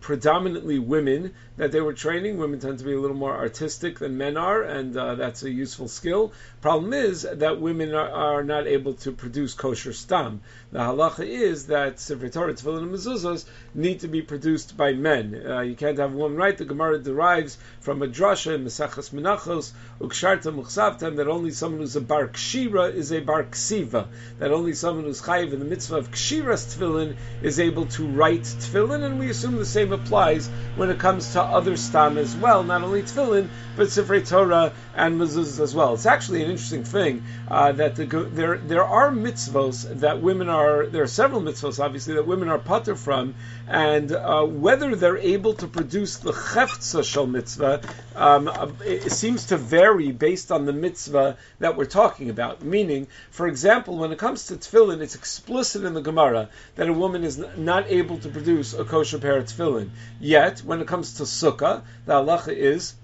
predominantly 0.00 0.78
women 0.78 1.34
that 1.56 1.72
they 1.72 1.80
were 1.80 1.92
training. 1.92 2.38
Women 2.38 2.58
tend 2.58 2.78
to 2.78 2.84
be 2.84 2.94
a 2.94 3.00
little 3.00 3.16
more 3.16 3.36
artistic 3.36 3.98
than 3.98 4.16
men 4.16 4.36
are, 4.36 4.62
and 4.62 4.96
uh, 4.96 5.14
that's 5.16 5.42
a 5.42 5.50
useful 5.50 5.88
skill. 5.88 6.32
Problem 6.60 6.92
is 6.92 7.22
that 7.22 7.60
women 7.60 7.94
are, 7.94 8.10
are 8.10 8.44
not 8.44 8.66
able 8.66 8.94
to 8.94 9.12
produce 9.12 9.54
kosher 9.54 9.92
stam. 9.92 10.40
The 10.72 10.80
halacha 10.94 11.26
is 11.26 11.66
that 11.66 12.00
Sefer 12.00 12.28
Torah, 12.28 12.54
Tefillin, 12.54 12.82
and 12.82 12.92
Mezuzos 12.92 13.44
need 13.74 14.00
to 14.00 14.08
be 14.08 14.22
produced 14.22 14.76
by 14.76 14.92
men. 14.92 15.42
Uh, 15.46 15.60
you 15.60 15.76
can't 15.76 15.98
have 15.98 16.12
woman 16.12 16.36
right. 16.36 16.56
The 16.56 16.64
Gemara 16.64 16.98
derives 16.98 17.58
from 17.80 18.02
a 18.02 18.08
drasha 18.08 18.54
in 18.54 18.64
Mesachas 18.64 19.10
Menachos, 19.10 19.72
Uksharta 20.00 20.52
Muchsavtam, 20.54 21.16
that 21.16 21.28
only 21.28 21.50
someone 21.50 21.80
who's 21.80 21.96
a 21.96 22.00
bar 22.00 22.28
kshira 22.28 22.94
is 22.94 23.12
a 23.12 23.20
bar 23.20 23.44
ksiva. 23.44 24.08
That 24.38 24.52
only 24.52 24.72
someone 24.74 25.04
who's 25.04 25.22
chayiv 25.22 25.52
in 25.52 25.58
the 25.58 25.64
mitzvah 25.64 25.96
of 25.96 26.10
kshiras 26.10 26.76
tefillin 26.76 27.16
is 27.42 27.60
able 27.60 27.86
to 27.86 28.06
write 28.06 28.42
tefillin, 28.42 29.04
and 29.04 29.18
we 29.18 29.30
assume 29.30 29.56
the 29.56 29.64
same 29.64 29.92
applies 29.92 30.48
when 30.76 30.90
it 30.90 30.98
comes 30.98 31.32
to 31.32 31.42
other 31.42 31.76
stam 31.76 32.18
as 32.18 32.34
well, 32.36 32.62
not 32.62 32.82
only 32.82 33.02
tefillin, 33.02 33.48
but 33.76 33.88
Sifrei 33.88 34.26
Torah 34.26 34.72
and 34.94 35.20
mezuzahs 35.20 35.60
as 35.60 35.74
well. 35.74 35.94
It's 35.94 36.06
actually 36.06 36.42
an 36.42 36.50
interesting 36.50 36.84
thing 36.84 37.22
uh, 37.48 37.72
that 37.72 37.96
the, 37.96 38.06
there 38.06 38.58
there 38.58 38.84
are 38.84 39.10
mitzvos 39.10 40.00
that 40.00 40.20
women 40.20 40.48
are 40.48 40.79
there 40.86 41.02
are 41.02 41.08
several 41.08 41.40
mitzvos 41.40 41.82
obviously 41.82 42.14
that 42.14 42.26
women 42.26 42.48
are 42.48 42.58
pater 42.58 42.94
from, 42.94 43.34
and 43.68 44.12
uh, 44.12 44.44
whether 44.44 44.94
they're 44.96 45.18
able 45.18 45.54
to 45.54 45.66
produce 45.66 46.18
the 46.18 46.32
cheftza 46.32 47.04
shel 47.04 47.26
mitzvah 47.26 47.80
um, 48.16 48.50
it 48.84 49.10
seems 49.12 49.46
to 49.46 49.56
vary 49.56 50.12
based 50.12 50.52
on 50.52 50.66
the 50.66 50.72
mitzvah 50.72 51.36
that 51.58 51.76
we're 51.76 51.84
talking 51.84 52.30
about. 52.30 52.62
Meaning, 52.62 53.06
for 53.30 53.46
example, 53.46 53.96
when 53.96 54.12
it 54.12 54.18
comes 54.18 54.46
to 54.46 54.56
tefillin, 54.56 55.00
it's 55.00 55.14
explicit 55.14 55.84
in 55.84 55.94
the 55.94 56.02
Gemara 56.02 56.48
that 56.76 56.88
a 56.88 56.92
woman 56.92 57.24
is 57.24 57.38
not 57.56 57.90
able 57.90 58.18
to 58.18 58.28
produce 58.28 58.74
a 58.74 58.84
kosher 58.84 59.18
pair 59.18 59.38
of 59.38 59.46
tefillin. 59.46 59.90
Yet, 60.20 60.60
when 60.60 60.80
it 60.80 60.86
comes 60.86 61.14
to 61.14 61.24
sukkah, 61.24 61.82
the 62.06 62.14
halacha 62.14 62.52
is 62.52 62.94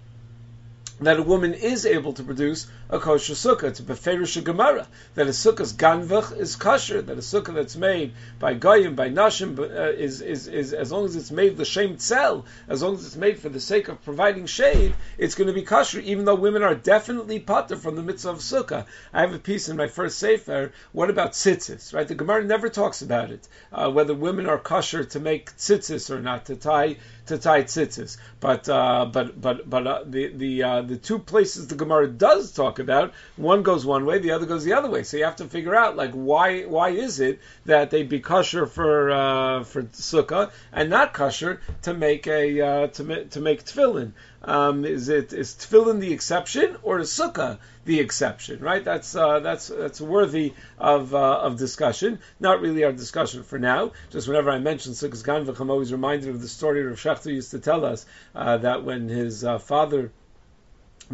that 1.00 1.18
a 1.18 1.22
woman 1.22 1.52
is 1.52 1.84
able 1.84 2.12
to 2.14 2.22
produce 2.22 2.66
a 2.88 2.98
kosher 2.98 3.34
sukkah. 3.34 3.64
It's 3.64 3.80
a 3.80 3.82
beferish 3.82 4.42
gemara 4.42 4.86
that 5.14 5.26
a 5.26 5.30
sukkah's 5.30 5.74
ganvach 5.74 6.36
is 6.36 6.56
kosher. 6.56 7.02
That 7.02 7.18
a 7.18 7.20
sukkah 7.20 7.54
that's 7.54 7.76
made 7.76 8.12
by 8.38 8.54
goyim 8.54 8.94
by 8.94 9.10
nashim 9.10 9.58
uh, 9.58 9.92
is, 9.92 10.22
is 10.22 10.46
is 10.46 10.72
as 10.72 10.90
long 10.90 11.04
as 11.04 11.14
it's 11.16 11.30
made 11.30 11.56
the 11.56 11.64
shem 11.64 11.96
tzel, 11.96 12.46
as 12.68 12.82
long 12.82 12.94
as 12.94 13.04
it's 13.04 13.16
made 13.16 13.38
for 13.38 13.50
the 13.50 13.60
sake 13.60 13.88
of 13.88 14.02
providing 14.04 14.46
shade, 14.46 14.94
it's 15.18 15.34
going 15.34 15.48
to 15.48 15.52
be 15.52 15.62
kosher. 15.62 16.00
Even 16.00 16.24
though 16.24 16.34
women 16.34 16.62
are 16.62 16.74
definitely 16.74 17.40
pater 17.40 17.76
from 17.76 17.96
the 17.96 18.02
mitzvah 18.02 18.30
of 18.30 18.38
sukkah. 18.38 18.86
I 19.12 19.20
have 19.20 19.34
a 19.34 19.38
piece 19.38 19.68
in 19.68 19.76
my 19.76 19.88
first 19.88 20.18
sefer. 20.18 20.72
What 20.92 21.10
about 21.10 21.32
tzitzis? 21.32 21.92
Right, 21.92 22.08
the 22.08 22.14
gemara 22.14 22.44
never 22.44 22.68
talks 22.68 23.02
about 23.02 23.30
it. 23.30 23.46
Uh, 23.72 23.90
whether 23.90 24.14
women 24.14 24.46
are 24.46 24.58
kosher 24.58 25.04
to 25.04 25.20
make 25.20 25.54
tzitzis 25.56 26.10
or 26.10 26.20
not 26.20 26.46
to 26.46 26.56
tie 26.56 26.96
to 27.26 27.38
tie 27.38 27.62
tzitzis. 27.62 28.16
But 28.40 28.68
uh, 28.68 29.06
but 29.12 29.40
but 29.40 29.68
but 29.68 29.86
uh, 29.86 30.02
the 30.06 30.28
the 30.28 30.62
uh, 30.62 30.82
the 30.82 30.96
two 30.96 31.18
places 31.18 31.66
the 31.66 31.74
Gemara 31.74 32.08
does 32.08 32.52
talk 32.52 32.78
about, 32.78 33.12
one 33.36 33.62
goes 33.62 33.84
one 33.84 34.06
way, 34.06 34.18
the 34.18 34.32
other 34.32 34.46
goes 34.46 34.64
the 34.64 34.74
other 34.74 34.90
way. 34.90 35.02
So 35.02 35.16
you 35.16 35.24
have 35.24 35.36
to 35.36 35.46
figure 35.46 35.74
out 35.74 35.96
like 35.96 36.12
why 36.12 36.62
why 36.62 36.90
is 36.90 37.20
it 37.20 37.40
that 37.64 37.90
they 37.90 38.02
be 38.02 38.20
kosher 38.20 38.66
for 38.66 39.10
uh, 39.10 39.64
for 39.64 39.82
sukkah 39.82 40.50
and 40.72 40.90
not 40.90 41.12
kosher 41.12 41.60
to 41.82 41.94
make 41.94 42.26
a 42.26 42.60
uh, 42.60 42.86
to 42.88 43.24
to 43.26 43.40
make 43.40 43.64
tefillin? 43.64 44.12
Um, 44.42 44.84
is 44.84 45.08
it 45.08 45.32
is 45.32 45.54
tefillin 45.54 45.98
the 45.98 46.12
exception 46.12 46.76
or 46.84 47.00
is 47.00 47.10
sukkah 47.10 47.58
the 47.84 47.98
exception? 47.98 48.60
Right? 48.60 48.84
That's 48.84 49.16
uh, 49.16 49.40
that's 49.40 49.68
that's 49.68 50.00
worthy 50.00 50.54
of 50.78 51.14
uh, 51.14 51.38
of 51.38 51.58
discussion. 51.58 52.20
Not 52.38 52.60
really 52.60 52.84
our 52.84 52.92
discussion 52.92 53.42
for 53.42 53.58
now. 53.58 53.92
Just 54.10 54.28
whenever 54.28 54.50
I 54.50 54.58
mention 54.60 54.92
sukkah's 54.92 55.24
ganvach, 55.24 55.58
I'm 55.58 55.70
always 55.70 55.90
reminded 55.90 56.28
of 56.28 56.40
the 56.40 56.48
story 56.48 56.80
of 56.86 57.04
Rav 57.04 57.15
Used 57.24 57.50
to 57.52 57.58
tell 57.58 57.84
us 57.84 58.04
uh, 58.34 58.58
that 58.58 58.84
when 58.84 59.08
his 59.08 59.44
uh, 59.44 59.58
father 59.58 60.12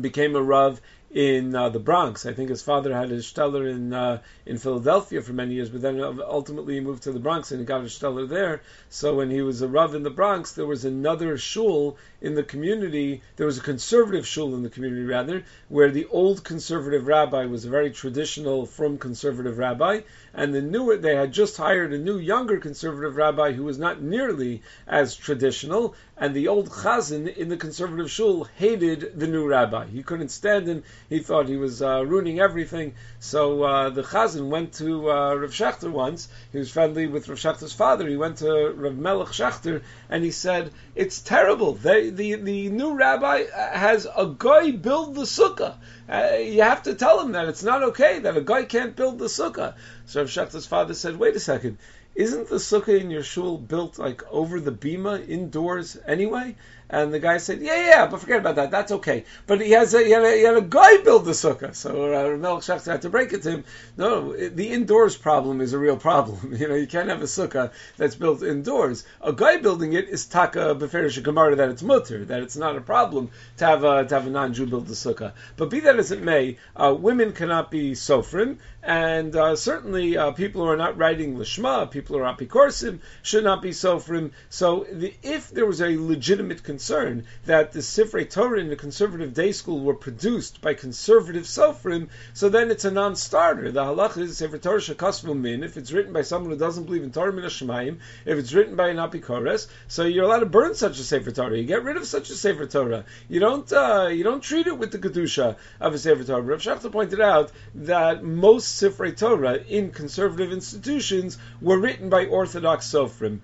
became 0.00 0.34
a 0.36 0.42
rav 0.42 0.80
in 1.14 1.54
uh, 1.54 1.68
the 1.68 1.78
Bronx. 1.78 2.24
I 2.24 2.32
think 2.32 2.48
his 2.48 2.62
father 2.62 2.94
had 2.94 3.10
his 3.10 3.26
shtetl 3.26 3.70
in 3.70 3.92
uh, 3.92 4.22
in 4.46 4.56
Philadelphia 4.56 5.20
for 5.20 5.34
many 5.34 5.54
years, 5.54 5.68
but 5.68 5.82
then 5.82 6.00
ultimately 6.00 6.74
he 6.74 6.80
moved 6.80 7.02
to 7.02 7.12
the 7.12 7.18
Bronx 7.18 7.50
and 7.50 7.60
he 7.60 7.66
got 7.66 7.82
a 7.82 7.84
shtetl 7.84 8.26
there. 8.28 8.62
So 8.88 9.16
when 9.16 9.30
he 9.30 9.42
was 9.42 9.60
a 9.60 9.68
rav 9.68 9.94
in 9.94 10.02
the 10.02 10.10
Bronx, 10.10 10.52
there 10.52 10.66
was 10.66 10.86
another 10.86 11.36
shul 11.36 11.98
in 12.22 12.34
the 12.34 12.42
community. 12.42 13.20
There 13.36 13.46
was 13.46 13.58
a 13.58 13.62
conservative 13.62 14.26
shul 14.26 14.54
in 14.54 14.62
the 14.62 14.70
community 14.70 15.04
rather, 15.04 15.44
where 15.68 15.90
the 15.90 16.06
old 16.06 16.44
conservative 16.44 17.06
rabbi 17.06 17.44
was 17.44 17.66
a 17.66 17.70
very 17.70 17.90
traditional 17.90 18.64
from 18.64 18.96
conservative 18.96 19.58
rabbi, 19.58 20.00
and 20.34 20.54
the 20.54 20.62
newer 20.62 20.96
they 20.96 21.14
had 21.14 21.32
just 21.32 21.56
hired 21.56 21.92
a 21.92 21.98
new 21.98 22.18
younger 22.18 22.58
conservative 22.58 23.16
rabbi 23.16 23.52
who 23.52 23.64
was 23.64 23.78
not 23.78 24.02
nearly 24.02 24.62
as 24.86 25.16
traditional, 25.16 25.94
and 26.16 26.34
the 26.34 26.48
old 26.48 26.70
chazan 26.70 27.26
in 27.36 27.48
the 27.48 27.56
conservative 27.56 28.10
shul 28.10 28.44
hated 28.56 29.18
the 29.18 29.26
new 29.26 29.46
rabbi. 29.46 29.86
He 29.86 30.02
couldn't 30.02 30.30
stand 30.30 30.66
him. 30.66 30.82
He 31.08 31.18
thought 31.18 31.48
he 31.48 31.56
was 31.56 31.82
uh, 31.82 32.04
ruining 32.04 32.40
everything. 32.40 32.94
So 33.20 33.62
uh, 33.62 33.90
the 33.90 34.02
chazan 34.02 34.48
went 34.48 34.74
to 34.74 35.10
uh, 35.10 35.34
Rav 35.34 35.50
Schachter 35.50 35.90
once. 35.90 36.28
He 36.52 36.58
was 36.58 36.70
friendly 36.70 37.06
with 37.06 37.28
Rav 37.28 37.38
Schachter's 37.38 37.72
father. 37.72 38.08
He 38.08 38.16
went 38.16 38.38
to 38.38 38.70
Rav 38.70 38.96
Melech 38.96 39.28
Schachter 39.28 39.82
and 40.08 40.24
he 40.24 40.30
said, 40.30 40.70
"It's 40.94 41.20
terrible. 41.20 41.74
They, 41.74 42.10
the 42.10 42.36
the 42.36 42.68
new 42.70 42.94
rabbi 42.94 43.44
has 43.52 44.06
a 44.06 44.34
guy 44.38 44.70
build 44.70 45.14
the 45.14 45.22
sukkah. 45.22 45.76
Uh, 46.12 46.36
you 46.36 46.62
have 46.62 46.82
to 46.82 46.94
tell 46.94 47.20
him 47.20 47.32
that 47.32 47.48
it's 47.48 47.62
not 47.62 47.82
okay 47.82 48.18
that 48.18 48.36
a 48.36 48.42
guy 48.42 48.64
can't 48.64 48.94
build 48.96 49.18
the 49.18 49.26
sukkah." 49.26 49.74
So 50.04 50.20
Rav 50.20 50.28
Schachter's 50.28 50.66
father 50.66 50.94
said, 50.94 51.18
"Wait 51.18 51.36
a 51.36 51.40
second 51.40 51.78
isn't 52.14 52.48
the 52.48 52.56
sukkah 52.56 53.00
in 53.00 53.10
your 53.10 53.22
shul 53.22 53.56
built 53.56 53.98
like 53.98 54.22
over 54.30 54.60
the 54.60 54.72
bima 54.72 55.26
indoors 55.26 55.96
anyway? 56.06 56.54
And 56.92 57.12
the 57.12 57.18
guy 57.18 57.38
said, 57.38 57.62
yeah, 57.62 57.88
yeah, 57.88 58.06
but 58.06 58.20
forget 58.20 58.40
about 58.40 58.56
that. 58.56 58.70
That's 58.70 58.92
okay. 58.92 59.24
But 59.46 59.62
he 59.62 59.70
has 59.70 59.94
a, 59.94 60.04
he 60.04 60.10
had 60.10 60.24
a, 60.24 60.36
he 60.36 60.42
had 60.42 60.58
a 60.58 60.60
guy 60.60 60.98
build 60.98 61.24
the 61.24 61.30
sukkah. 61.30 61.74
So 61.74 62.12
uh, 62.12 62.60
Schachter 62.60 62.92
had 62.92 63.02
to 63.02 63.08
break 63.08 63.32
it 63.32 63.42
to 63.44 63.50
him. 63.50 63.64
No, 63.96 64.36
the 64.36 64.68
indoors 64.68 65.16
problem 65.16 65.62
is 65.62 65.72
a 65.72 65.78
real 65.78 65.96
problem. 65.96 66.54
You 66.62 66.68
know, 66.68 66.74
you 66.74 66.86
can't 66.86 67.08
have 67.08 67.22
a 67.22 67.24
sukkah 67.24 67.72
that's 67.96 68.14
built 68.14 68.42
indoors. 68.42 69.04
A 69.22 69.32
guy 69.32 69.56
building 69.56 69.94
it 69.94 70.10
is 70.10 70.26
taka 70.26 70.74
beferish 70.74 71.20
gemara 71.22 71.56
that 71.56 71.70
it's 71.70 71.82
mutter, 71.82 72.26
that 72.26 72.42
it's 72.42 72.56
not 72.56 72.76
a 72.76 72.80
problem 72.82 73.30
to 73.56 73.64
have 73.64 73.84
a, 73.84 74.04
to 74.04 74.14
have 74.14 74.26
a 74.26 74.30
non-Jew 74.30 74.66
build 74.66 74.86
the 74.86 74.94
sukkah. 74.94 75.32
But 75.56 75.70
be 75.70 75.80
that 75.80 75.98
as 75.98 76.12
it 76.12 76.22
may, 76.22 76.58
uh, 76.76 76.94
women 76.96 77.32
cannot 77.32 77.70
be 77.70 77.92
sofrim, 77.92 78.58
and 78.82 79.34
uh, 79.34 79.56
certainly 79.56 80.16
uh, 80.18 80.32
people 80.32 80.62
who 80.62 80.68
are 80.68 80.76
not 80.76 80.98
writing 80.98 81.36
lishma, 81.36 81.90
people 81.90 82.16
who 82.16 82.22
are 82.22 82.36
apikorsim, 82.36 83.00
should 83.22 83.44
not 83.44 83.62
be 83.62 83.70
sofrim. 83.70 84.32
So 84.50 84.86
the, 84.92 85.14
if 85.22 85.50
there 85.50 85.66
was 85.66 85.80
a 85.80 85.96
legitimate 85.96 86.62
concern 86.62 86.81
concern 86.82 87.24
that 87.46 87.70
the 87.70 87.78
Sifrei 87.78 88.28
Torah 88.28 88.58
in 88.58 88.68
the 88.68 88.74
conservative 88.74 89.32
day 89.32 89.52
school 89.52 89.78
were 89.84 89.94
produced 89.94 90.60
by 90.60 90.74
conservative 90.74 91.44
Sofrim, 91.44 92.08
so 92.34 92.48
then 92.48 92.72
it's 92.72 92.84
a 92.84 92.90
non-starter. 92.90 93.70
The 93.70 93.84
halach 93.84 94.18
is 94.18 94.36
Sefer 94.36 94.58
Torah 94.58 94.80
shekasvu 94.80 95.38
min, 95.38 95.62
if 95.62 95.76
it's 95.76 95.92
written 95.92 96.12
by 96.12 96.22
someone 96.22 96.50
who 96.50 96.58
doesn't 96.58 96.86
believe 96.86 97.04
in 97.04 97.12
Torah 97.12 97.32
min 97.32 97.44
Shemayim, 97.44 97.98
if 98.26 98.36
it's 98.36 98.52
written 98.52 98.74
by 98.74 98.88
an 98.88 98.96
apikores, 98.96 99.68
so 99.86 100.02
you're 100.02 100.24
allowed 100.24 100.40
to 100.40 100.46
burn 100.46 100.74
such 100.74 100.98
a 100.98 101.04
Sefer 101.04 101.30
Torah. 101.30 101.56
You 101.56 101.62
get 101.62 101.84
rid 101.84 101.96
of 101.96 102.04
such 102.04 102.30
a 102.30 102.34
Sefer 102.34 102.66
Torah. 102.66 103.04
You 103.28 103.38
don't 103.38 103.72
uh, 103.72 104.08
you 104.08 104.24
don't 104.24 104.42
treat 104.42 104.66
it 104.66 104.76
with 104.76 104.90
the 104.90 104.98
kedusha 104.98 105.54
of 105.78 105.94
a 105.94 105.98
Sefer 105.98 106.24
Torah. 106.24 106.42
Rav 106.42 106.60
Schachter 106.60 106.90
pointed 106.90 107.20
out 107.20 107.52
that 107.76 108.24
most 108.24 108.82
Sifrei 108.82 109.16
Torah 109.16 109.54
in 109.54 109.92
conservative 109.92 110.50
institutions 110.50 111.38
were 111.60 111.78
written 111.78 112.08
by 112.08 112.26
Orthodox 112.26 112.92
Sofrim 112.92 113.38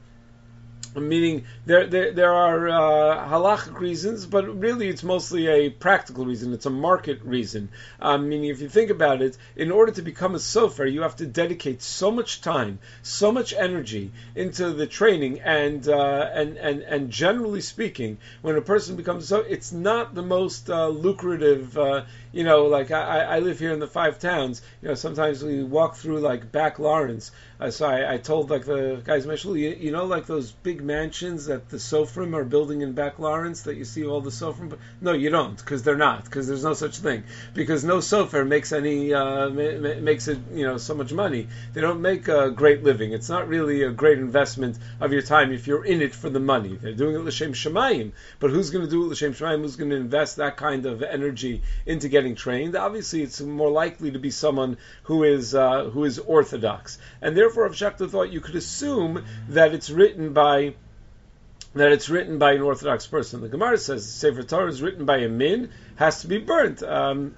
meaning 0.94 1.44
there 1.66 1.86
there, 1.86 2.12
there 2.12 2.32
are 2.32 2.68
uh, 2.68 3.28
halachic 3.28 3.78
reasons, 3.80 4.26
but 4.26 4.60
really 4.60 4.88
it's 4.88 5.02
mostly 5.02 5.46
a 5.46 5.70
practical 5.70 6.24
reason. 6.26 6.52
It's 6.52 6.66
a 6.66 6.70
market 6.70 7.20
reason. 7.22 7.70
Um, 8.00 8.28
meaning, 8.28 8.50
if 8.50 8.60
you 8.60 8.68
think 8.68 8.90
about 8.90 9.22
it, 9.22 9.36
in 9.56 9.70
order 9.70 9.92
to 9.92 10.02
become 10.02 10.34
a 10.34 10.38
sofer, 10.38 10.90
you 10.90 11.02
have 11.02 11.16
to 11.16 11.26
dedicate 11.26 11.82
so 11.82 12.10
much 12.10 12.40
time, 12.40 12.78
so 13.02 13.32
much 13.32 13.52
energy 13.52 14.10
into 14.34 14.72
the 14.72 14.86
training, 14.86 15.40
and 15.40 15.88
uh, 15.88 16.30
and 16.34 16.56
and 16.56 16.82
and 16.82 17.10
generally 17.10 17.60
speaking, 17.60 18.18
when 18.42 18.56
a 18.56 18.62
person 18.62 18.96
becomes 18.96 19.24
a 19.24 19.26
so, 19.26 19.38
it's 19.40 19.72
not 19.72 20.14
the 20.14 20.22
most 20.22 20.70
uh, 20.70 20.88
lucrative. 20.88 21.76
You 22.38 22.44
know, 22.44 22.66
like 22.66 22.92
I, 22.92 23.22
I 23.22 23.38
live 23.40 23.58
here 23.58 23.72
in 23.72 23.80
the 23.80 23.88
five 23.88 24.20
towns. 24.20 24.62
You 24.80 24.86
know, 24.86 24.94
sometimes 24.94 25.42
we 25.42 25.64
walk 25.64 25.96
through 25.96 26.20
like 26.20 26.52
back 26.52 26.78
Lawrence. 26.78 27.32
Uh, 27.60 27.72
so 27.72 27.88
I, 27.88 28.14
I, 28.14 28.16
told 28.18 28.50
like 28.50 28.64
the 28.64 29.02
guys 29.04 29.26
shul, 29.40 29.56
you, 29.56 29.70
you, 29.70 29.90
know, 29.90 30.04
like 30.04 30.26
those 30.26 30.52
big 30.52 30.80
mansions 30.80 31.46
that 31.46 31.68
the 31.70 31.78
Sofrim 31.78 32.32
are 32.34 32.44
building 32.44 32.82
in 32.82 32.92
back 32.92 33.18
Lawrence 33.18 33.62
that 33.62 33.74
you 33.74 33.84
see 33.84 34.06
all 34.06 34.20
the 34.20 34.30
Sofrim. 34.30 34.78
No, 35.00 35.12
you 35.12 35.30
don't, 35.30 35.56
because 35.56 35.82
they're 35.82 35.96
not, 35.96 36.24
because 36.24 36.46
there's 36.46 36.62
no 36.62 36.74
such 36.74 36.98
thing. 36.98 37.24
Because 37.54 37.82
no 37.82 37.96
Sofer 37.96 38.46
makes 38.46 38.70
any 38.70 39.12
uh, 39.12 39.50
ma- 39.50 40.00
makes 40.00 40.28
it 40.28 40.38
you 40.52 40.64
know 40.64 40.76
so 40.76 40.94
much 40.94 41.12
money. 41.12 41.48
They 41.72 41.80
don't 41.80 42.00
make 42.00 42.28
a 42.28 42.52
great 42.52 42.84
living. 42.84 43.12
It's 43.12 43.28
not 43.28 43.48
really 43.48 43.82
a 43.82 43.90
great 43.90 44.18
investment 44.20 44.78
of 45.00 45.12
your 45.12 45.22
time 45.22 45.50
if 45.50 45.66
you're 45.66 45.84
in 45.84 46.00
it 46.00 46.14
for 46.14 46.30
the 46.30 46.38
money. 46.38 46.76
They're 46.76 46.92
doing 46.92 47.16
it 47.16 47.24
l'shem 47.24 47.54
shemayim, 47.54 48.12
but 48.38 48.50
who's 48.50 48.70
going 48.70 48.84
to 48.84 48.90
do 48.90 49.02
it 49.02 49.08
l'shem 49.08 49.34
shemayim? 49.34 49.62
Who's 49.62 49.74
going 49.74 49.90
to 49.90 49.96
invest 49.96 50.36
that 50.36 50.56
kind 50.56 50.86
of 50.86 51.02
energy 51.02 51.62
into 51.86 52.08
getting 52.08 52.27
trained? 52.34 52.76
Obviously, 52.76 53.22
it's 53.22 53.40
more 53.40 53.70
likely 53.70 54.10
to 54.10 54.18
be 54.18 54.30
someone 54.30 54.78
who 55.04 55.24
is 55.24 55.54
uh, 55.54 55.84
who 55.84 56.04
is 56.04 56.18
orthodox, 56.18 56.98
and 57.22 57.36
therefore 57.36 57.64
Rav 57.64 57.72
Schachter 57.72 58.10
thought 58.10 58.30
you 58.30 58.40
could 58.40 58.56
assume 58.56 59.24
that 59.48 59.74
it's 59.74 59.90
written 59.90 60.32
by 60.32 60.74
that 61.74 61.92
it's 61.92 62.08
written 62.08 62.38
by 62.38 62.52
an 62.52 62.62
Orthodox 62.62 63.06
person. 63.06 63.40
The 63.40 63.48
Gemara 63.48 63.78
says 63.78 64.10
Sefer 64.10 64.42
Torah 64.42 64.68
is 64.68 64.82
written 64.82 65.04
by 65.04 65.18
a 65.18 65.28
min, 65.28 65.70
has 65.96 66.22
to 66.22 66.28
be 66.28 66.38
burnt. 66.38 66.82
Um, 66.82 67.34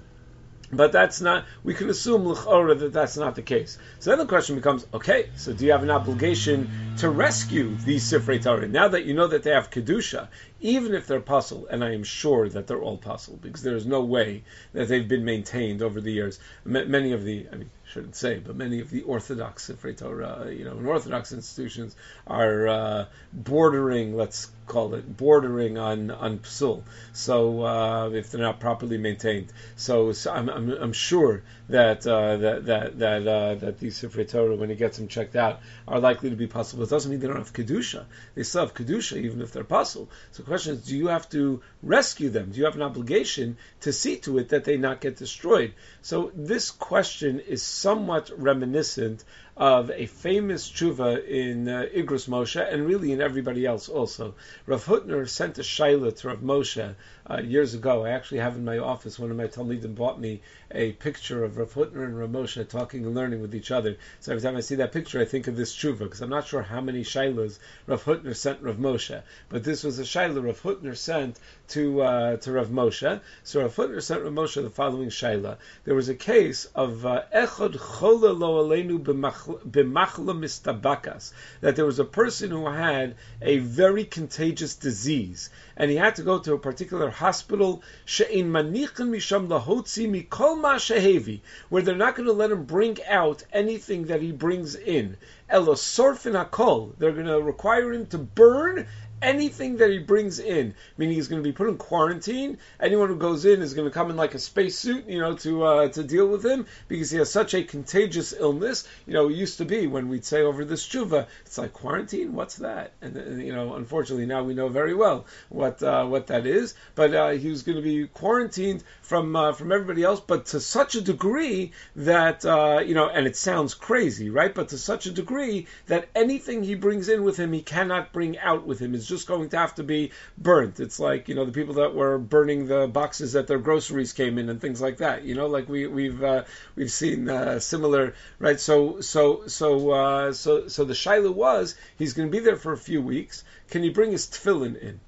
but 0.73 0.93
that's 0.93 1.19
not, 1.19 1.45
we 1.63 1.73
can 1.73 1.89
assume 1.89 2.25
l'chora 2.25 2.79
that 2.79 2.93
that's 2.93 3.17
not 3.17 3.35
the 3.35 3.41
case. 3.41 3.77
So 3.99 4.09
then 4.09 4.19
the 4.19 4.25
question 4.25 4.55
becomes, 4.55 4.87
okay, 4.93 5.29
so 5.35 5.51
do 5.51 5.65
you 5.65 5.73
have 5.73 5.83
an 5.83 5.89
obligation 5.89 6.95
to 6.99 7.09
rescue 7.09 7.75
these 7.75 8.09
Sifrei 8.09 8.41
Torah? 8.41 8.67
Now 8.67 8.87
that 8.87 9.03
you 9.03 9.13
know 9.13 9.27
that 9.27 9.43
they 9.43 9.51
have 9.51 9.69
Kedusha, 9.69 10.29
even 10.61 10.93
if 10.93 11.07
they're 11.07 11.19
pasul, 11.19 11.67
and 11.69 11.83
I 11.83 11.93
am 11.93 12.03
sure 12.03 12.47
that 12.47 12.67
they're 12.67 12.81
all 12.81 12.97
pasul, 12.97 13.37
because 13.41 13.63
there 13.63 13.75
is 13.75 13.85
no 13.85 14.01
way 14.01 14.43
that 14.73 14.87
they've 14.87 15.07
been 15.07 15.25
maintained 15.25 15.81
over 15.81 15.99
the 15.99 16.11
years. 16.11 16.39
M- 16.65 16.89
many 16.89 17.11
of 17.13 17.23
the, 17.23 17.47
I 17.51 17.55
mean, 17.55 17.69
shouldn't 17.91 18.15
say, 18.15 18.39
but 18.39 18.55
many 18.55 18.79
of 18.79 18.89
the 18.89 19.01
Orthodox 19.01 19.69
Sifrei 19.69 19.97
Torah, 19.97 20.49
you 20.49 20.63
know, 20.63 20.79
Orthodox 20.87 21.33
institutions 21.33 21.95
are 22.25 22.67
uh, 22.67 23.05
bordering, 23.33 24.15
let's 24.15 24.49
call 24.65 24.93
it, 24.93 25.17
bordering 25.17 25.77
on 25.77 26.09
on 26.11 26.39
psul. 26.39 26.83
So 27.11 27.65
uh, 27.65 28.09
if 28.11 28.31
they're 28.31 28.39
not 28.39 28.61
properly 28.61 28.97
maintained, 28.97 29.51
so, 29.75 30.13
so 30.13 30.31
I'm, 30.31 30.49
I'm, 30.49 30.69
I'm 30.71 30.93
sure 30.93 31.43
that 31.67 32.07
uh, 32.07 32.37
that 32.37 32.65
that 32.65 32.99
that 32.99 33.27
uh, 33.27 33.55
that 33.55 33.79
these 33.79 34.01
Sifrei 34.01 34.29
Torah, 34.29 34.55
when 34.55 34.69
he 34.69 34.75
gets 34.75 34.97
them 34.97 35.09
checked 35.09 35.35
out, 35.35 35.59
are 35.87 35.99
likely 35.99 36.29
to 36.29 36.35
be 36.37 36.47
pasul. 36.47 36.81
It 36.83 36.89
doesn't 36.89 37.11
mean 37.11 37.19
they 37.19 37.27
don't 37.27 37.37
have 37.37 37.51
kedusha; 37.51 38.05
they 38.35 38.43
still 38.43 38.61
have 38.61 38.73
kedusha, 38.73 39.17
even 39.17 39.41
if 39.41 39.51
they're 39.51 39.65
pasul. 39.65 40.07
So 40.31 40.43
question 40.51 40.75
is, 40.75 40.85
do 40.85 40.97
you 40.97 41.07
have 41.07 41.29
to 41.29 41.61
rescue 41.81 42.29
them? 42.29 42.51
Do 42.51 42.59
you 42.59 42.65
have 42.65 42.75
an 42.75 42.81
obligation 42.81 43.55
to 43.81 43.93
see 43.93 44.17
to 44.17 44.37
it 44.37 44.49
that 44.49 44.65
they 44.65 44.75
not 44.75 44.99
get 44.99 45.15
destroyed? 45.15 45.73
So 46.03 46.31
this 46.33 46.71
question 46.71 47.39
is 47.39 47.61
somewhat 47.61 48.31
reminiscent 48.35 49.23
of 49.57 49.91
a 49.91 50.05
famous 50.07 50.67
tshuva 50.67 51.27
in 51.27 51.67
uh, 51.67 51.85
Igros 51.93 52.27
Moshe 52.27 52.73
and 52.73 52.87
really 52.87 53.11
in 53.11 53.21
everybody 53.21 53.65
else 53.65 53.89
also. 53.89 54.33
Rav 54.65 54.83
Hutner 54.85 55.29
sent 55.29 55.59
a 55.59 55.61
shaila 55.61 56.15
to 56.17 56.29
Rav 56.29 56.39
Moshe 56.39 56.95
uh, 57.29 57.41
years 57.41 57.73
ago. 57.73 58.05
I 58.05 58.09
actually 58.11 58.39
have 58.39 58.55
in 58.55 58.65
my 58.65 58.79
office, 58.79 59.19
one 59.19 59.29
of 59.29 59.37
my 59.37 59.47
Talmidim 59.47 59.93
bought 59.93 60.19
me 60.19 60.41
a 60.71 60.93
picture 60.93 61.43
of 61.43 61.57
Rav 61.57 61.73
Hutner 61.73 62.05
and 62.05 62.17
Rav 62.17 62.29
Moshe 62.29 62.67
talking 62.67 63.05
and 63.05 63.13
learning 63.13 63.41
with 63.41 63.53
each 63.53 63.71
other. 63.71 63.97
So 64.21 64.31
every 64.31 64.41
time 64.41 64.55
I 64.55 64.61
see 64.61 64.75
that 64.75 64.93
picture, 64.93 65.19
I 65.19 65.25
think 65.25 65.47
of 65.47 65.55
this 65.55 65.75
tshuva, 65.75 65.99
because 65.99 66.21
I'm 66.21 66.29
not 66.29 66.47
sure 66.47 66.63
how 66.63 66.81
many 66.81 67.03
shailas 67.03 67.59
Rav 67.85 68.03
Hutner 68.03 68.35
sent 68.35 68.61
Rav 68.61 68.77
Moshe. 68.77 69.21
But 69.49 69.63
this 69.63 69.83
was 69.83 69.99
a 69.99 70.03
shaila 70.03 70.43
Rav 70.43 70.61
Hutner 70.63 70.97
sent 70.97 71.37
to 71.69 72.01
uh, 72.01 72.37
to 72.37 72.51
Rav 72.51 72.69
Moshe. 72.69 73.21
So 73.43 73.61
Rav 73.61 73.75
Hutner 73.75 74.01
sent 74.01 74.23
Rav 74.23 74.33
Moshe 74.33 74.61
the 74.61 74.69
following 74.69 75.09
shaila. 75.09 75.57
There 75.91 75.97
was 75.97 76.07
a 76.07 76.15
case 76.15 76.69
of 76.73 77.05
uh, 77.05 77.23
Echad 77.35 77.73
Chola 77.73 78.31
Lo 78.31 78.63
Aleinu 78.63 78.97
b'machla 78.97 80.39
mistabakas, 80.39 81.33
that 81.59 81.75
there 81.75 81.85
was 81.85 81.99
a 81.99 82.05
person 82.05 82.49
who 82.49 82.65
had 82.65 83.15
a 83.41 83.57
very 83.57 84.05
contagious 84.05 84.75
disease, 84.75 85.49
and 85.75 85.91
he 85.91 85.97
had 85.97 86.15
to 86.15 86.23
go 86.23 86.39
to 86.39 86.53
a 86.53 86.57
particular 86.57 87.09
hospital, 87.09 87.83
she'in 88.05 88.49
manichin 88.53 89.09
misham 89.09 89.49
lahotzi 89.49 90.09
mikol 90.09 90.61
ma 90.61 90.75
shehevi, 90.75 91.41
where 91.67 91.81
they're 91.81 91.97
not 91.97 92.15
going 92.15 92.27
to 92.27 92.31
let 92.31 92.51
him 92.51 92.63
bring 92.63 92.97
out 93.03 93.43
anything 93.51 94.05
that 94.05 94.21
he 94.21 94.31
brings 94.31 94.75
in. 94.75 95.17
Elo 95.49 95.73
sorfin 95.73 96.41
hakol, 96.41 96.97
they're 96.99 97.11
going 97.11 97.25
to 97.25 97.41
require 97.41 97.91
him 97.91 98.05
to 98.05 98.17
burn 98.17 98.87
anything 99.21 99.77
that 99.77 99.89
he 99.89 99.99
brings 99.99 100.39
in, 100.39 100.73
meaning 100.97 101.15
he's 101.15 101.27
going 101.27 101.41
to 101.41 101.47
be 101.47 101.53
put 101.53 101.69
in 101.69 101.77
quarantine. 101.77 102.57
Anyone 102.79 103.09
who 103.09 103.17
goes 103.17 103.45
in 103.45 103.61
is 103.61 103.73
going 103.73 103.87
to 103.87 103.93
come 103.93 104.09
in 104.09 104.17
like 104.17 104.33
a 104.33 104.39
spacesuit, 104.39 105.07
you 105.07 105.19
know, 105.19 105.35
to 105.37 105.63
uh, 105.63 105.87
to 105.89 106.03
deal 106.03 106.27
with 106.27 106.45
him 106.45 106.65
because 106.87 107.11
he 107.11 107.17
has 107.17 107.31
such 107.31 107.53
a 107.53 107.63
contagious 107.63 108.33
illness. 108.33 108.87
You 109.05 109.13
know, 109.13 109.29
it 109.29 109.35
used 109.35 109.57
to 109.59 109.65
be 109.65 109.87
when 109.87 110.09
we'd 110.09 110.25
say 110.25 110.41
over 110.41 110.65
this 110.65 110.87
tshuva, 110.87 111.27
it's 111.45 111.57
like 111.57 111.73
quarantine. 111.73 112.33
What's 112.33 112.57
that? 112.57 112.93
And, 113.01 113.15
and 113.15 113.41
you 113.41 113.53
know, 113.53 113.75
unfortunately, 113.75 114.25
now 114.25 114.43
we 114.43 114.53
know 114.53 114.69
very 114.69 114.93
well 114.93 115.25
what 115.49 115.81
uh, 115.83 116.05
what 116.05 116.27
that 116.27 116.45
is. 116.45 116.73
But 116.95 117.13
uh, 117.13 117.29
he 117.29 117.49
was 117.49 117.63
going 117.63 117.77
to 117.77 117.81
be 117.81 118.07
quarantined 118.07 118.83
from 119.01 119.35
uh, 119.35 119.53
from 119.53 119.71
everybody 119.71 120.03
else, 120.03 120.19
but 120.19 120.47
to 120.47 120.59
such 120.59 120.95
a 120.95 121.01
degree 121.01 121.71
that 121.95 122.45
uh, 122.45 122.81
you 122.85 122.95
know, 122.95 123.09
and 123.09 123.27
it 123.27 123.35
sounds 123.35 123.73
crazy, 123.73 124.29
right? 124.29 124.53
But 124.53 124.69
to 124.69 124.77
such 124.77 125.05
a 125.05 125.11
degree 125.11 125.67
that 125.87 126.09
anything 126.15 126.63
he 126.63 126.75
brings 126.75 127.09
in 127.09 127.23
with 127.23 127.37
him, 127.37 127.53
he 127.53 127.61
cannot 127.61 128.13
bring 128.13 128.37
out 128.39 128.65
with 128.65 128.79
him. 128.79 128.95
It's 128.95 129.10
just 129.11 129.27
going 129.27 129.49
to 129.49 129.57
have 129.57 129.75
to 129.75 129.83
be 129.83 130.11
burnt. 130.37 130.79
It's 130.79 130.99
like 130.99 131.29
you 131.29 131.35
know 131.35 131.45
the 131.45 131.51
people 131.51 131.75
that 131.75 131.93
were 131.93 132.17
burning 132.17 132.65
the 132.65 132.87
boxes 132.87 133.33
that 133.33 133.45
their 133.47 133.59
groceries 133.59 134.13
came 134.13 134.39
in 134.39 134.49
and 134.49 134.59
things 134.59 134.81
like 134.81 134.97
that. 134.97 135.23
You 135.23 135.35
know, 135.35 135.47
like 135.47 135.69
we 135.69 135.85
we've 135.85 136.23
uh, 136.23 136.45
we've 136.75 136.91
seen 136.91 137.29
uh, 137.29 137.59
similar, 137.59 138.15
right? 138.39 138.59
So 138.59 139.01
so 139.01 139.47
so 139.47 139.91
uh, 139.91 140.33
so 140.33 140.67
so 140.69 140.85
the 140.85 140.93
shaila 140.93 141.33
was 141.33 141.75
he's 141.97 142.13
going 142.13 142.29
to 142.29 142.37
be 142.37 142.43
there 142.43 142.55
for 142.55 142.71
a 142.71 142.77
few 142.89 143.01
weeks. 143.01 143.43
Can 143.69 143.83
you 143.83 143.91
bring 143.91 144.11
his 144.11 144.27
tefillin 144.27 144.75
in? 144.81 144.99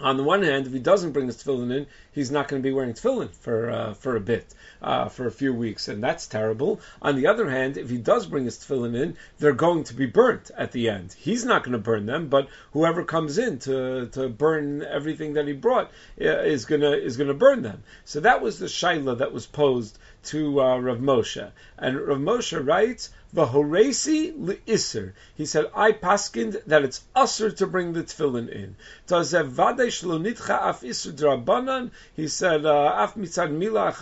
On 0.00 0.16
the 0.16 0.22
one 0.22 0.42
hand, 0.42 0.66
if 0.66 0.72
he 0.72 0.78
doesn't 0.78 1.12
bring 1.12 1.26
his 1.26 1.42
tefillin 1.42 1.74
in, 1.74 1.86
he's 2.12 2.30
not 2.30 2.48
going 2.48 2.62
to 2.62 2.66
be 2.66 2.72
wearing 2.72 2.92
tefillin 2.92 3.30
for 3.30 3.70
uh, 3.70 3.94
for 3.94 4.16
a 4.16 4.20
bit, 4.20 4.46
uh, 4.82 5.08
for 5.08 5.26
a 5.26 5.30
few 5.30 5.54
weeks, 5.54 5.88
and 5.88 6.02
that's 6.02 6.26
terrible. 6.26 6.80
On 7.00 7.16
the 7.16 7.28
other 7.28 7.48
hand, 7.48 7.78
if 7.78 7.88
he 7.88 7.96
does 7.96 8.26
bring 8.26 8.44
his 8.44 8.58
tefillin 8.58 8.94
in, 8.94 9.16
they're 9.38 9.52
going 9.52 9.84
to 9.84 9.94
be 9.94 10.06
burnt 10.06 10.50
at 10.56 10.72
the 10.72 10.90
end. 10.90 11.14
He's 11.18 11.44
not 11.44 11.62
going 11.62 11.72
to 11.72 11.78
burn 11.78 12.04
them, 12.04 12.28
but 12.28 12.48
whoever 12.72 13.04
comes 13.04 13.38
in 13.38 13.58
to, 13.60 14.08
to 14.08 14.28
burn 14.28 14.82
everything 14.82 15.34
that 15.34 15.46
he 15.46 15.54
brought 15.54 15.90
uh, 16.20 16.42
is 16.42 16.66
gonna 16.66 16.90
is 16.90 17.16
gonna 17.16 17.34
burn 17.34 17.62
them. 17.62 17.82
So 18.04 18.20
that 18.20 18.42
was 18.42 18.58
the 18.58 18.66
shaila 18.66 19.18
that 19.18 19.32
was 19.32 19.46
posed 19.46 19.98
to 20.24 20.60
uh, 20.60 20.78
Rav 20.78 20.98
Moshe, 20.98 21.50
and 21.78 22.00
Rav 22.00 22.18
Moshe 22.18 22.66
writes. 22.66 23.10
V'horesi 23.34 24.32
li'isr. 24.32 25.12
He 25.34 25.44
said, 25.44 25.66
I 25.74 25.92
paskind 25.92 26.64
that 26.64 26.84
it's 26.84 27.04
usher 27.14 27.50
to 27.50 27.66
bring 27.66 27.92
the 27.92 28.02
tefillin 28.02 28.48
in. 28.48 28.76
Tazev 29.06 29.50
vadei 29.50 29.88
shlo 29.88 30.18
nitcha 30.18 30.58
af 30.58 30.80
isr 30.80 31.12
drabanan. 31.12 31.90
He 32.14 32.28
said, 32.28 32.64
uh, 32.64 32.94
af 32.96 33.14
mitzad 33.14 33.52
mila 33.52 33.92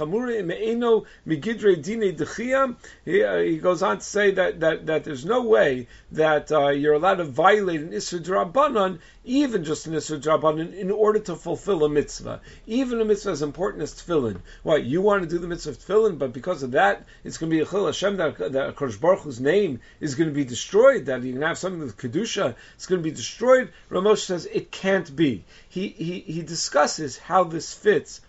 migidre 1.27 1.83
dine 1.83 2.15
dechiyam. 2.15 2.77
He, 3.05 3.25
uh, 3.25 3.39
he 3.39 3.59
goes 3.59 3.83
on 3.83 3.99
to 3.99 4.05
say 4.05 4.31
that, 4.33 4.61
that, 4.61 4.87
that 4.87 5.03
there's 5.03 5.25
no 5.25 5.43
way 5.43 5.89
that 6.13 6.53
uh, 6.53 6.69
you're 6.69 6.95
allowed 6.95 7.17
to 7.17 7.25
violate 7.25 7.81
an 7.81 7.91
isr 7.91 8.23
drabanan 8.23 9.01
even 9.25 9.65
just 9.65 9.87
an 9.87 9.95
Isra 9.95 10.21
Drabanan, 10.21 10.75
in 10.75 10.91
order 10.91 11.19
to 11.19 11.35
fulfill 11.35 11.85
a 11.85 11.89
mitzvah. 11.89 12.41
Even 12.67 13.01
a 13.01 13.05
mitzvah 13.05 13.31
as 13.31 13.43
important 13.43 13.83
as 13.83 13.95
tefillin. 13.95 14.41
What, 14.63 14.85
you 14.85 15.01
want 15.01 15.23
to 15.23 15.29
do 15.29 15.39
the 15.39 15.47
mitzvah 15.47 15.71
of 15.71 15.79
tefillin, 15.79 16.04
but 16.13 16.33
because 16.33 16.63
of 16.63 16.73
that, 16.73 17.07
it's 17.25 17.39
going 17.39 17.51
to 17.51 17.57
be 17.57 17.63
a 17.63 17.67
chil 17.67 17.87
Hashem 17.87 18.17
that, 18.19 18.39
that 18.53 18.77
Kodesh 18.77 19.01
Baruch 19.01 19.21
Hu's 19.21 19.41
name 19.41 19.81
is 20.01 20.15
going 20.15 20.29
to 20.29 20.35
be 20.35 20.45
destroyed, 20.45 21.07
that 21.07 21.23
you're 21.23 21.33
going 21.33 21.41
to 21.41 21.49
have 21.49 21.59
something 21.59 21.81
with 21.81 21.97
Kedusha, 21.97 22.55
it's 22.75 22.87
going 22.87 23.01
to 23.01 23.05
be 23.05 23.15
destroyed. 23.15 23.73
Ramosh 23.91 24.25
says 24.25 24.47
it 24.47 24.71
can't 24.71 25.15
be. 25.15 25.45
He, 25.69 25.89
he, 25.89 26.21
he 26.21 26.43
discusses 26.43 27.19
how 27.19 27.45
this 27.45 27.73
fits 27.73 28.21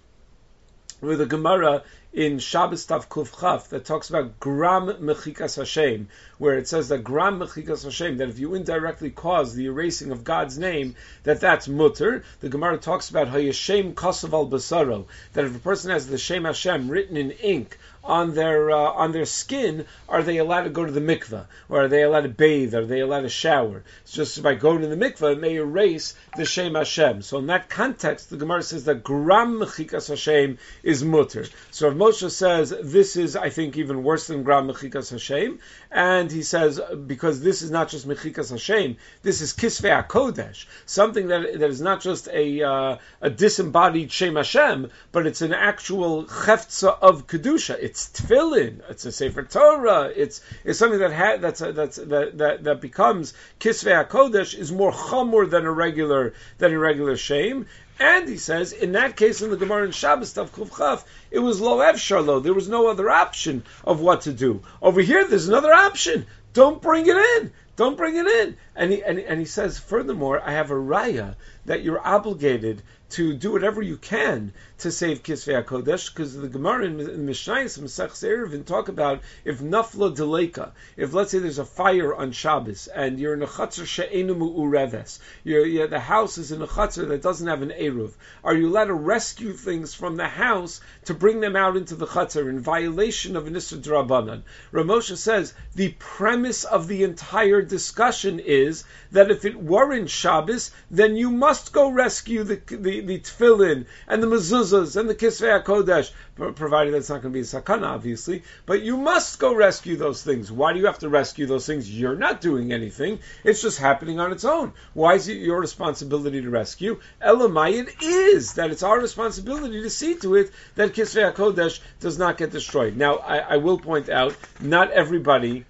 with 1.02 1.20
the 1.20 1.26
Gemara 1.26 1.84
in 2.16 2.40
Shabbos 2.40 2.86
Tav 2.86 3.10
Kuf 3.10 3.42
Chaf 3.42 3.68
that 3.70 3.84
talks 3.84 4.10
about 4.10 4.40
Gram 4.40 4.88
Mechikas 4.88 5.58
Hashem, 5.58 6.08
where 6.38 6.58
it 6.58 6.66
says 6.66 6.88
that 6.88 7.04
Gram 7.04 7.40
Mechikas 7.40 7.84
Hashem, 7.84 8.18
that 8.18 8.30
if 8.30 8.40
you 8.40 8.56
indirectly 8.56 9.10
cause 9.10 9.54
the 9.54 9.66
erasing 9.66 10.12
of 10.12 10.24
God's 10.24 10.58
name, 10.58 10.96
that 11.24 11.42
that's 11.42 11.68
mutter. 11.68 12.24
The 12.40 12.48
Gemara 12.48 12.78
talks 12.78 13.10
about 13.10 13.28
Hayashem 13.28 13.96
Kosav 13.96 14.32
al 14.32 14.48
Basaro, 14.48 15.08
that 15.34 15.44
if 15.44 15.58
a 15.58 15.60
person 15.60 15.92
has 15.92 16.08
the 16.08 16.18
Shem 16.18 16.46
Hashem 16.46 16.88
written 16.88 17.18
in 17.18 17.32
ink 17.32 17.78
on 18.06 18.36
their 18.36 18.72
uh, 18.72 18.76
on 18.76 19.12
their 19.12 19.26
skin, 19.26 19.86
are 20.08 20.24
they 20.24 20.38
allowed 20.38 20.64
to 20.64 20.70
go 20.70 20.86
to 20.86 20.92
the 20.92 21.02
mikveh, 21.02 21.46
or 21.70 21.84
are 21.84 21.88
they 21.88 22.04
allowed 22.04 22.22
to 22.22 22.30
bathe, 22.30 22.74
are 22.76 22.86
they 22.86 23.00
allowed 23.00 23.22
to 23.22 23.30
shower? 23.30 23.84
It's 24.04 24.14
just 24.14 24.42
by 24.42 24.56
going 24.56 24.82
to 24.82 24.88
the 24.88 24.96
mikveh, 24.96 25.34
it 25.34 25.40
may 25.40 25.56
erase 25.56 26.16
the 26.38 26.46
Shem 26.46 26.76
Hashem. 26.76 27.22
So 27.24 27.40
in 27.40 27.48
that 27.48 27.70
context, 27.70 28.30
the 28.30 28.38
Gemara 28.38 28.64
says 28.64 28.86
that 28.86 29.04
gram 29.04 29.60
mechikas 29.60 30.10
Hashem 30.10 30.58
is 30.84 31.04
mutter. 31.04 31.46
So 31.72 31.90
if 31.90 31.96
Moshe 31.96 32.30
says 32.30 32.74
this 32.84 33.16
is, 33.16 33.36
I 33.36 33.50
think, 33.50 33.78
even 33.78 34.04
worse 34.04 34.28
than 34.28 34.44
gram 34.44 34.68
mechikas 34.68 35.12
Hashem, 35.12 35.60
and 35.92 36.32
he 36.32 36.44
says 36.44 36.80
because 37.08 37.42
this 37.42 37.62
is 37.62 37.72
not 37.72 37.90
just 37.90 38.08
mechikas 38.08 38.52
Hashem, 38.52 38.98
this 39.24 39.42
is 39.42 39.54
kisvei 39.54 40.08
kodesh, 40.08 40.66
something 40.86 41.28
that 41.28 41.60
that 41.60 41.70
is 41.70 41.82
not 41.82 42.02
just 42.02 42.28
a 42.30 42.62
uh, 42.62 42.98
a 43.22 43.30
disembodied 43.30 44.12
Shem 44.12 44.36
Hashem, 44.36 44.92
but 45.12 45.26
it's 45.26 45.42
an 45.42 45.54
actual 45.54 46.26
cheftza 46.26 46.98
of 47.02 47.28
kedusha. 47.28 47.78
It's 47.96 48.10
tefillin, 48.10 48.82
it's 48.90 49.06
a 49.06 49.12
sefer 49.12 49.44
Torah, 49.44 50.12
it's 50.14 50.42
it's 50.66 50.78
something 50.78 51.00
that 51.00 51.14
ha- 51.14 51.38
that's 51.38 51.62
a, 51.62 51.72
that's 51.72 51.96
that, 51.96 52.38
that 52.40 52.64
that 52.66 52.82
becomes 52.82 53.34
kisvei 53.62 54.06
hakodesh 54.06 54.54
is 54.54 54.70
more 54.70 54.92
chamor 54.92 55.50
than 55.50 55.66
a 55.66 55.72
regular 55.72 56.34
than 56.58 56.74
a 56.74 56.78
regular 56.78 57.16
shame. 57.16 57.68
And 57.98 58.28
he 58.28 58.36
says, 58.36 58.74
in 58.74 58.92
that 58.92 59.16
case, 59.16 59.42
in 59.42 59.50
the 59.50 59.56
Gemara 59.56 59.86
in 59.86 59.92
Shabbos 59.92 60.34
Tav 60.34 60.52
Kuf 60.52 61.06
it 61.32 61.40
was 61.40 61.62
lo 61.62 61.78
sharlo. 61.78 62.44
There 62.44 62.54
was 62.54 62.68
no 62.68 62.90
other 62.90 63.10
option 63.10 63.64
of 63.86 64.02
what 64.02 64.22
to 64.22 64.34
do. 64.34 64.64
Over 64.82 65.00
here, 65.00 65.26
there's 65.26 65.48
another 65.48 65.74
option. 65.74 66.26
Don't 66.52 66.82
bring 66.82 67.08
it 67.08 67.16
in. 67.16 67.54
Don't 67.78 67.96
bring 67.96 68.18
it 68.18 68.28
in. 68.28 68.58
And 68.76 68.92
he, 68.92 69.04
and, 69.04 69.20
and 69.20 69.40
he 69.40 69.46
says, 69.46 69.80
furthermore, 69.80 70.42
I 70.44 70.52
have 70.52 70.72
a 70.72 70.76
raya 70.76 71.36
that 71.66 71.84
you're 71.84 72.06
obligated 72.06 72.82
to 73.12 73.34
do 73.34 73.52
whatever 73.52 73.82
you 73.82 73.98
can 73.98 74.54
to 74.78 74.92
save 74.92 75.24
Kisvei 75.24 75.64
HaKodesh, 75.64 76.14
because 76.14 76.36
the 76.36 76.48
Gemara 76.48 76.86
in, 76.86 77.00
in 77.00 77.26
Mishnayos, 77.26 77.80
Masech 77.80 78.12
Eruvin, 78.12 78.66
talk 78.66 78.90
about 78.90 79.22
if 79.46 79.60
nafla 79.60 80.16
deleka, 80.16 80.72
if 80.98 81.14
let's 81.14 81.32
say 81.32 81.40
there's 81.40 81.60
a 81.60 81.66
fire 81.66 82.14
on 82.14 82.32
Shabbos, 82.32 82.88
and 82.88 83.20
you're 83.20 83.34
in 83.34 83.42
a 83.42 83.48
chatzar 83.48 83.86
she'enu 83.86 84.36
mu'ureves, 84.36 85.20
you're, 85.44 85.88
the 85.88 86.00
house 86.00 86.38
is 86.38 86.52
in 86.52 86.62
a 86.62 86.68
chatzar 86.68 87.08
that 87.08 87.22
doesn't 87.22 87.48
have 87.48 87.62
an 87.62 87.70
Eruv, 87.70 88.12
are 88.44 88.54
you 88.54 88.68
allowed 88.68 88.86
to 88.86 88.94
rescue 88.94 89.54
things 89.54 89.94
from 89.94 90.18
the 90.18 90.28
house 90.28 90.82
to 91.06 91.14
bring 91.14 91.40
them 91.40 91.56
out 91.56 91.78
into 91.78 91.96
the 91.96 92.08
chatzar 92.08 92.50
in 92.50 92.60
violation 92.60 93.38
of 93.38 93.48
an 93.48 93.54
Isra 93.54 93.82
Drabanan? 93.82 94.42
Ramosha 94.74 95.16
says, 95.16 95.54
the 95.76 95.96
premise 96.00 96.66
of 96.66 96.88
the 96.88 97.04
entire 97.04 97.62
discussion 97.62 98.40
is 98.40 98.84
that 99.12 99.32
if 99.32 99.46
it 99.46 99.56
weren't 99.56 100.10
Shabbos, 100.10 100.72
then 100.92 101.16
you 101.16 101.32
must 101.32 101.72
go 101.72 101.90
rescue 101.90 102.44
the, 102.44 102.62
the, 102.68 103.00
the 103.00 103.20
tefillin 103.20 103.86
and 104.08 104.22
the 104.22 104.28
mezuzahs 104.66 104.96
and 104.98 105.10
the 105.10 105.16
kisvei 105.16 105.64
kodesh, 105.64 106.12
provided 106.56 106.94
that's 106.94 107.10
not 107.10 107.22
going 107.22 107.34
to 107.34 107.38
be 107.38 107.42
a 107.42 107.44
sakana, 107.44 107.88
obviously. 107.88 108.44
But 108.66 108.82
you 108.82 108.98
must 108.98 109.40
go 109.40 109.56
rescue 109.56 109.96
those 109.96 110.24
things. 110.24 110.52
Why 110.52 110.74
do 110.74 110.80
you 110.80 110.86
have 110.86 111.00
to 111.00 111.10
rescue 111.10 111.46
those 111.46 111.66
things? 111.66 111.90
You're 111.90 112.16
not 112.16 112.42
doing 112.42 112.72
anything. 112.72 113.20
It's 113.44 113.62
just 113.62 113.80
happening 113.80 114.20
on 114.20 114.32
its 114.32 114.46
own. 114.46 114.74
Why 114.94 115.16
is 115.16 115.28
it 115.28 115.38
your 115.38 115.60
responsibility 115.60 116.42
to 116.42 116.50
rescue? 116.50 117.00
Elamai, 117.22 117.88
it 117.88 118.04
is 118.04 118.54
that 118.54 118.72
it's 118.72 118.84
our 118.84 119.00
responsibility 119.00 119.82
to 119.82 119.90
see 119.90 120.16
to 120.16 120.36
it 120.36 120.52
that 120.76 120.94
kisvei 120.94 121.34
kodesh 121.34 121.80
does 122.00 122.18
not 122.18 122.38
get 122.38 122.52
destroyed. 122.52 122.96
Now, 122.96 123.18
I, 123.18 123.38
I 123.38 123.58
will 123.58 123.80
point 123.80 124.10
out, 124.10 124.36
not 124.60 124.92
everybody 124.92 125.66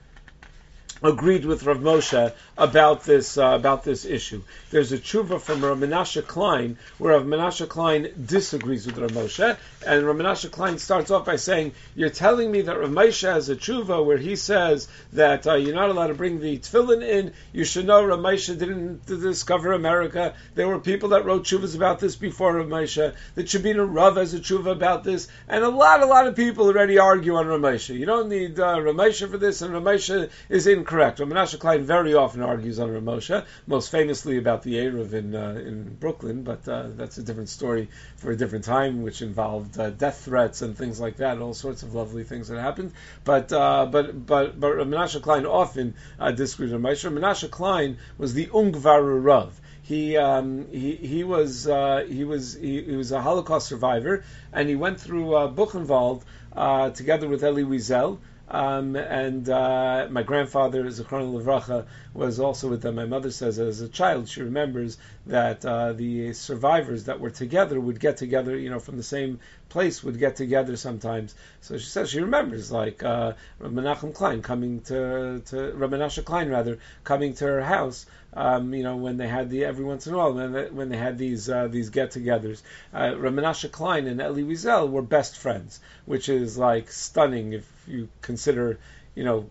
agreed 1.03 1.45
with 1.45 1.63
Rav 1.63 1.77
Moshe 1.77 2.33
about 2.57 3.03
this 3.03 3.37
uh, 3.37 3.47
about 3.47 3.83
this 3.83 4.05
issue. 4.05 4.41
There's 4.71 4.91
a 4.91 4.97
tshuva 4.97 5.41
from 5.41 5.63
Rav 5.63 5.77
Menashe 5.77 6.25
Klein 6.25 6.77
where 6.97 7.13
Rav 7.13 7.25
Menashe 7.25 7.67
Klein 7.67 8.09
disagrees 8.25 8.85
with 8.85 8.97
Rav 8.97 9.11
Moshe, 9.11 9.57
and 9.85 10.05
Rav 10.05 10.15
Menashe 10.15 10.49
Klein 10.51 10.77
starts 10.77 11.11
off 11.11 11.25
by 11.25 11.35
saying, 11.35 11.73
"You're 11.95 12.09
telling 12.09 12.51
me 12.51 12.61
that 12.61 12.79
Rav 12.79 12.89
Moshe 12.89 13.23
has 13.23 13.49
a 13.49 13.55
tshuva 13.55 14.05
where 14.05 14.17
he 14.17 14.35
says 14.35 14.87
that 15.13 15.45
uh, 15.47 15.55
you're 15.55 15.75
not 15.75 15.89
allowed 15.89 16.07
to 16.07 16.13
bring 16.13 16.39
the 16.39 16.57
tefillin 16.57 17.01
in. 17.01 17.33
You 17.51 17.65
should 17.65 17.85
know 17.85 18.05
Rav 18.05 18.19
Moshe 18.19 18.57
didn't 18.57 19.05
discover 19.05 19.73
America. 19.73 20.33
There 20.55 20.67
were 20.67 20.79
people 20.79 21.09
that 21.09 21.25
wrote 21.25 21.43
tshuvas 21.43 21.75
about 21.75 21.99
this 21.99 22.15
before 22.15 22.55
Rav 22.55 22.67
Moshe. 22.67 23.13
The 23.35 23.43
Tchebiner 23.43 23.85
Rav 23.85 24.15
has 24.15 24.33
a 24.33 24.39
tshuva 24.39 24.71
about 24.71 25.03
this, 25.03 25.27
and 25.49 25.63
a 25.63 25.69
lot, 25.69 26.01
a 26.01 26.05
lot 26.05 26.27
of 26.27 26.35
people 26.35 26.67
already 26.67 26.99
argue 26.99 27.35
on 27.35 27.47
Rav 27.47 27.59
Moshe. 27.59 27.93
You 27.93 28.05
don't 28.05 28.29
need 28.29 28.59
uh, 28.59 28.81
Rav 28.81 28.95
Moshe 28.95 29.29
for 29.29 29.37
this, 29.37 29.61
and 29.61 29.73
Rav 29.73 29.83
Moshe 29.83 30.29
is 30.47 30.67
incorrect. 30.67 31.19
Rav 31.19 31.27
Menashe 31.27 31.59
Klein 31.59 31.83
very 31.83 32.13
often 32.13 32.44
argues 32.45 32.79
on 32.79 32.91
Rav 32.91 33.45
most 33.67 33.91
famously 33.91 34.37
about 34.37 34.63
the 34.63 34.75
Eruv 34.75 35.13
in 35.13 35.35
uh, 35.35 35.61
in 35.65 35.95
Brooklyn, 35.95 36.43
but 36.43 36.67
uh, 36.67 36.87
that's 36.95 37.17
a 37.17 37.23
different 37.23 37.49
story 37.49 37.89
for 38.17 38.31
a 38.31 38.37
different 38.37 38.65
time, 38.65 39.01
which 39.01 39.21
involved 39.21 39.79
uh, 39.79 39.89
death 39.89 40.21
threats 40.23 40.61
and 40.61 40.77
things 40.77 40.99
like 40.99 41.17
that, 41.17 41.39
all 41.39 41.53
sorts 41.53 41.83
of 41.83 41.93
lovely 41.93 42.23
things 42.23 42.47
that 42.47 42.59
happened. 42.59 42.93
But 43.23 43.51
uh, 43.51 43.87
but 43.87 44.25
but 44.25 44.59
but 44.59 44.75
Rav 44.75 44.87
Menashe 44.87 45.21
Klein 45.21 45.45
often 45.45 45.95
uh, 46.19 46.31
disagreed 46.31 46.71
with 46.71 46.81
Moshe. 46.81 47.11
Menashe 47.11 47.49
Klein 47.49 47.97
was 48.17 48.33
the 48.33 48.47
Ungvarer 48.47 49.23
Rav 49.23 49.59
he 49.85 50.17
um, 50.17 50.67
he 50.71 50.95
he 50.95 51.23
was 51.23 51.67
uh, 51.67 52.03
he 52.07 52.23
was 52.23 52.55
he, 52.55 52.81
he, 52.81 52.95
was 52.95 53.11
a 53.11 53.21
Holocaust 53.21 53.67
survivor, 53.67 54.23
and 54.51 54.67
he 54.67 54.75
went 54.75 54.99
through 54.99 55.35
uh, 55.35 55.47
Buchenwald 55.47 56.23
uh, 56.55 56.89
together 56.89 57.27
with 57.27 57.43
Elie 57.43 57.63
Wiesel. 57.63 58.17
Um, 58.47 58.95
and 58.95 59.49
uh, 59.49 60.07
my 60.11 60.21
grandfather, 60.21 60.83
Zichron 60.85 61.33
Levracha, 61.33 61.85
was 62.13 62.39
also 62.39 62.69
with 62.69 62.81
them. 62.81 62.95
My 62.95 63.05
mother 63.05 63.31
says 63.31 63.57
as 63.57 63.81
a 63.81 63.89
child 63.89 64.29
she 64.29 64.41
remembers 64.41 64.97
that 65.25 65.65
uh, 65.65 65.93
the 65.93 66.33
survivors 66.33 67.05
that 67.05 67.19
were 67.19 67.31
together 67.31 67.79
would 67.79 67.99
get 67.99 68.17
together, 68.17 68.55
you 68.55 68.69
know, 68.69 68.79
from 68.79 68.97
the 68.97 69.03
same 69.03 69.39
place 69.69 70.03
would 70.03 70.19
get 70.19 70.35
together 70.35 70.77
sometimes. 70.77 71.35
So 71.61 71.77
she 71.77 71.85
says 71.85 72.09
she 72.09 72.21
remembers 72.21 72.71
like 72.71 73.03
uh, 73.03 73.33
Menachem 73.61 74.13
Klein 74.13 74.41
coming 74.41 74.81
to 74.81 75.41
to 75.45 75.55
Menashe 75.75 76.23
Klein 76.23 76.49
rather 76.49 76.79
coming 77.03 77.33
to 77.35 77.45
her 77.45 77.61
house. 77.61 78.05
Um, 78.33 78.73
you 78.73 78.83
know, 78.83 78.97
when 78.97 79.15
they 79.17 79.27
had 79.27 79.49
the 79.49 79.63
every 79.63 79.85
once 79.85 80.07
in 80.07 80.13
a 80.13 80.17
while 80.17 80.33
when 80.33 80.51
they, 80.51 80.69
when 80.69 80.89
they 80.89 80.97
had 80.97 81.17
these 81.17 81.49
uh, 81.49 81.67
these 81.69 81.89
get-togethers, 81.89 82.61
uh, 82.93 83.11
Menashe 83.11 83.71
Klein 83.71 84.07
and 84.07 84.21
Elie 84.21 84.43
Wiesel 84.43 84.89
were 84.89 85.01
best 85.01 85.37
friends, 85.37 85.79
which 86.05 86.27
is 86.27 86.57
like 86.57 86.91
stunning 86.91 87.53
if 87.53 87.71
you 87.87 88.09
consider, 88.21 88.79
you 89.15 89.23
know, 89.23 89.47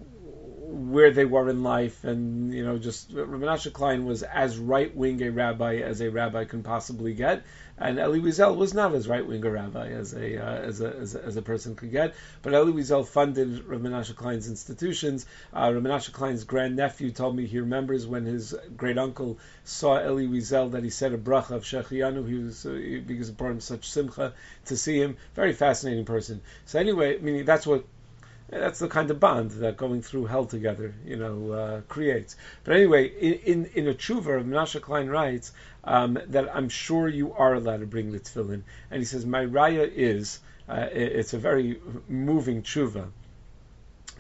where 0.67 1.13
they 1.13 1.25
were 1.25 1.49
in 1.49 1.63
life, 1.63 2.05
and 2.05 2.53
you 2.53 2.65
know, 2.65 2.77
just 2.79 3.15
Menashe 3.15 3.73
Klein 3.73 4.05
was 4.05 4.23
as 4.23 4.59
right 4.59 4.95
wing 4.95 5.23
a 5.23 5.31
rabbi 5.31 5.77
as 5.77 6.01
a 6.01 6.11
rabbi 6.11 6.45
can 6.45 6.63
possibly 6.63 7.15
get, 7.15 7.43
and 7.77 7.99
Elie 7.99 8.21
Wiesel 8.21 8.57
was 8.57 8.73
not 8.73 8.95
as 8.95 9.09
right 9.09 9.27
wing 9.27 9.45
a 9.45 9.51
rabbi 9.51 9.89
as 9.89 10.15
a, 10.15 10.39
uh, 10.39 10.57
as 10.63 10.81
a, 10.81 10.97
as 10.97 11.15
a 11.15 11.25
as 11.25 11.37
a 11.37 11.43
person 11.43 11.75
could 11.75 11.91
get. 11.91 12.15
But 12.43 12.55
Elie 12.55 12.73
Wiesel 12.73 13.07
funded 13.07 13.65
Rav 13.65 13.81
Menashe 13.81 14.15
Klein's 14.15 14.49
institutions. 14.49 15.27
Uh, 15.53 15.73
Rav 15.75 15.83
Menashe 15.83 16.13
Klein's 16.13 16.45
grandnephew 16.45 17.11
told 17.11 17.35
me 17.37 17.47
he 17.47 17.59
remembers 17.59 18.07
when 18.07 18.27
his 18.27 18.55
great 18.77 18.99
uncle 18.99 19.39
saw 19.65 19.97
Elie 19.97 20.29
Wiesel 20.29 20.73
that 20.73 20.85
he 20.85 20.91
said 20.91 21.13
a 21.13 21.19
bracha 21.19 21.51
of 21.51 21.65
Shehecheyanu. 21.65 22.29
He 22.29 22.35
was 22.35 22.65
uh, 22.65 23.01
because 23.07 23.29
it 23.29 23.37
brought 23.37 23.53
him 23.53 23.61
such 23.61 23.91
simcha 23.91 24.35
to 24.67 24.77
see 24.77 25.01
him. 25.01 25.17
Very 25.35 25.53
fascinating 25.53 26.05
person. 26.05 26.43
So 26.67 26.79
anyway, 26.79 27.19
meaning 27.19 27.45
that's 27.45 27.67
what 27.67 27.85
that's 28.49 28.79
the 28.79 28.89
kind 28.89 29.11
of 29.11 29.19
bond 29.19 29.53
that 29.53 29.77
going 29.77 30.03
through 30.03 30.27
hell 30.27 30.45
together, 30.45 30.95
you 31.05 31.17
know, 31.17 31.53
uh, 31.53 31.81
creates. 31.83 32.37
But 32.63 32.77
anyway, 32.77 33.09
in, 33.09 33.33
in, 33.33 33.71
in 33.75 33.89
a 33.89 33.95
tshuva, 33.95 34.45
Menashe 34.45 34.81
Klein 34.81 35.09
writes 35.09 35.53
um, 35.83 36.19
that 36.29 36.55
I'm 36.55 36.69
sure 36.69 37.09
you 37.09 37.33
are 37.33 37.55
allowed 37.55 37.81
to 37.81 37.87
bring 37.87 38.13
the 38.13 38.21
tefillin. 38.21 38.63
And 38.91 39.01
he 39.01 39.05
says, 39.05 39.25
my 39.25 39.45
raya 39.45 39.91
is, 39.91 40.41
uh, 40.69 40.89
it's 40.93 41.33
a 41.33 41.39
very 41.39 41.81
moving 42.09 42.63
tshuva. 42.63 43.11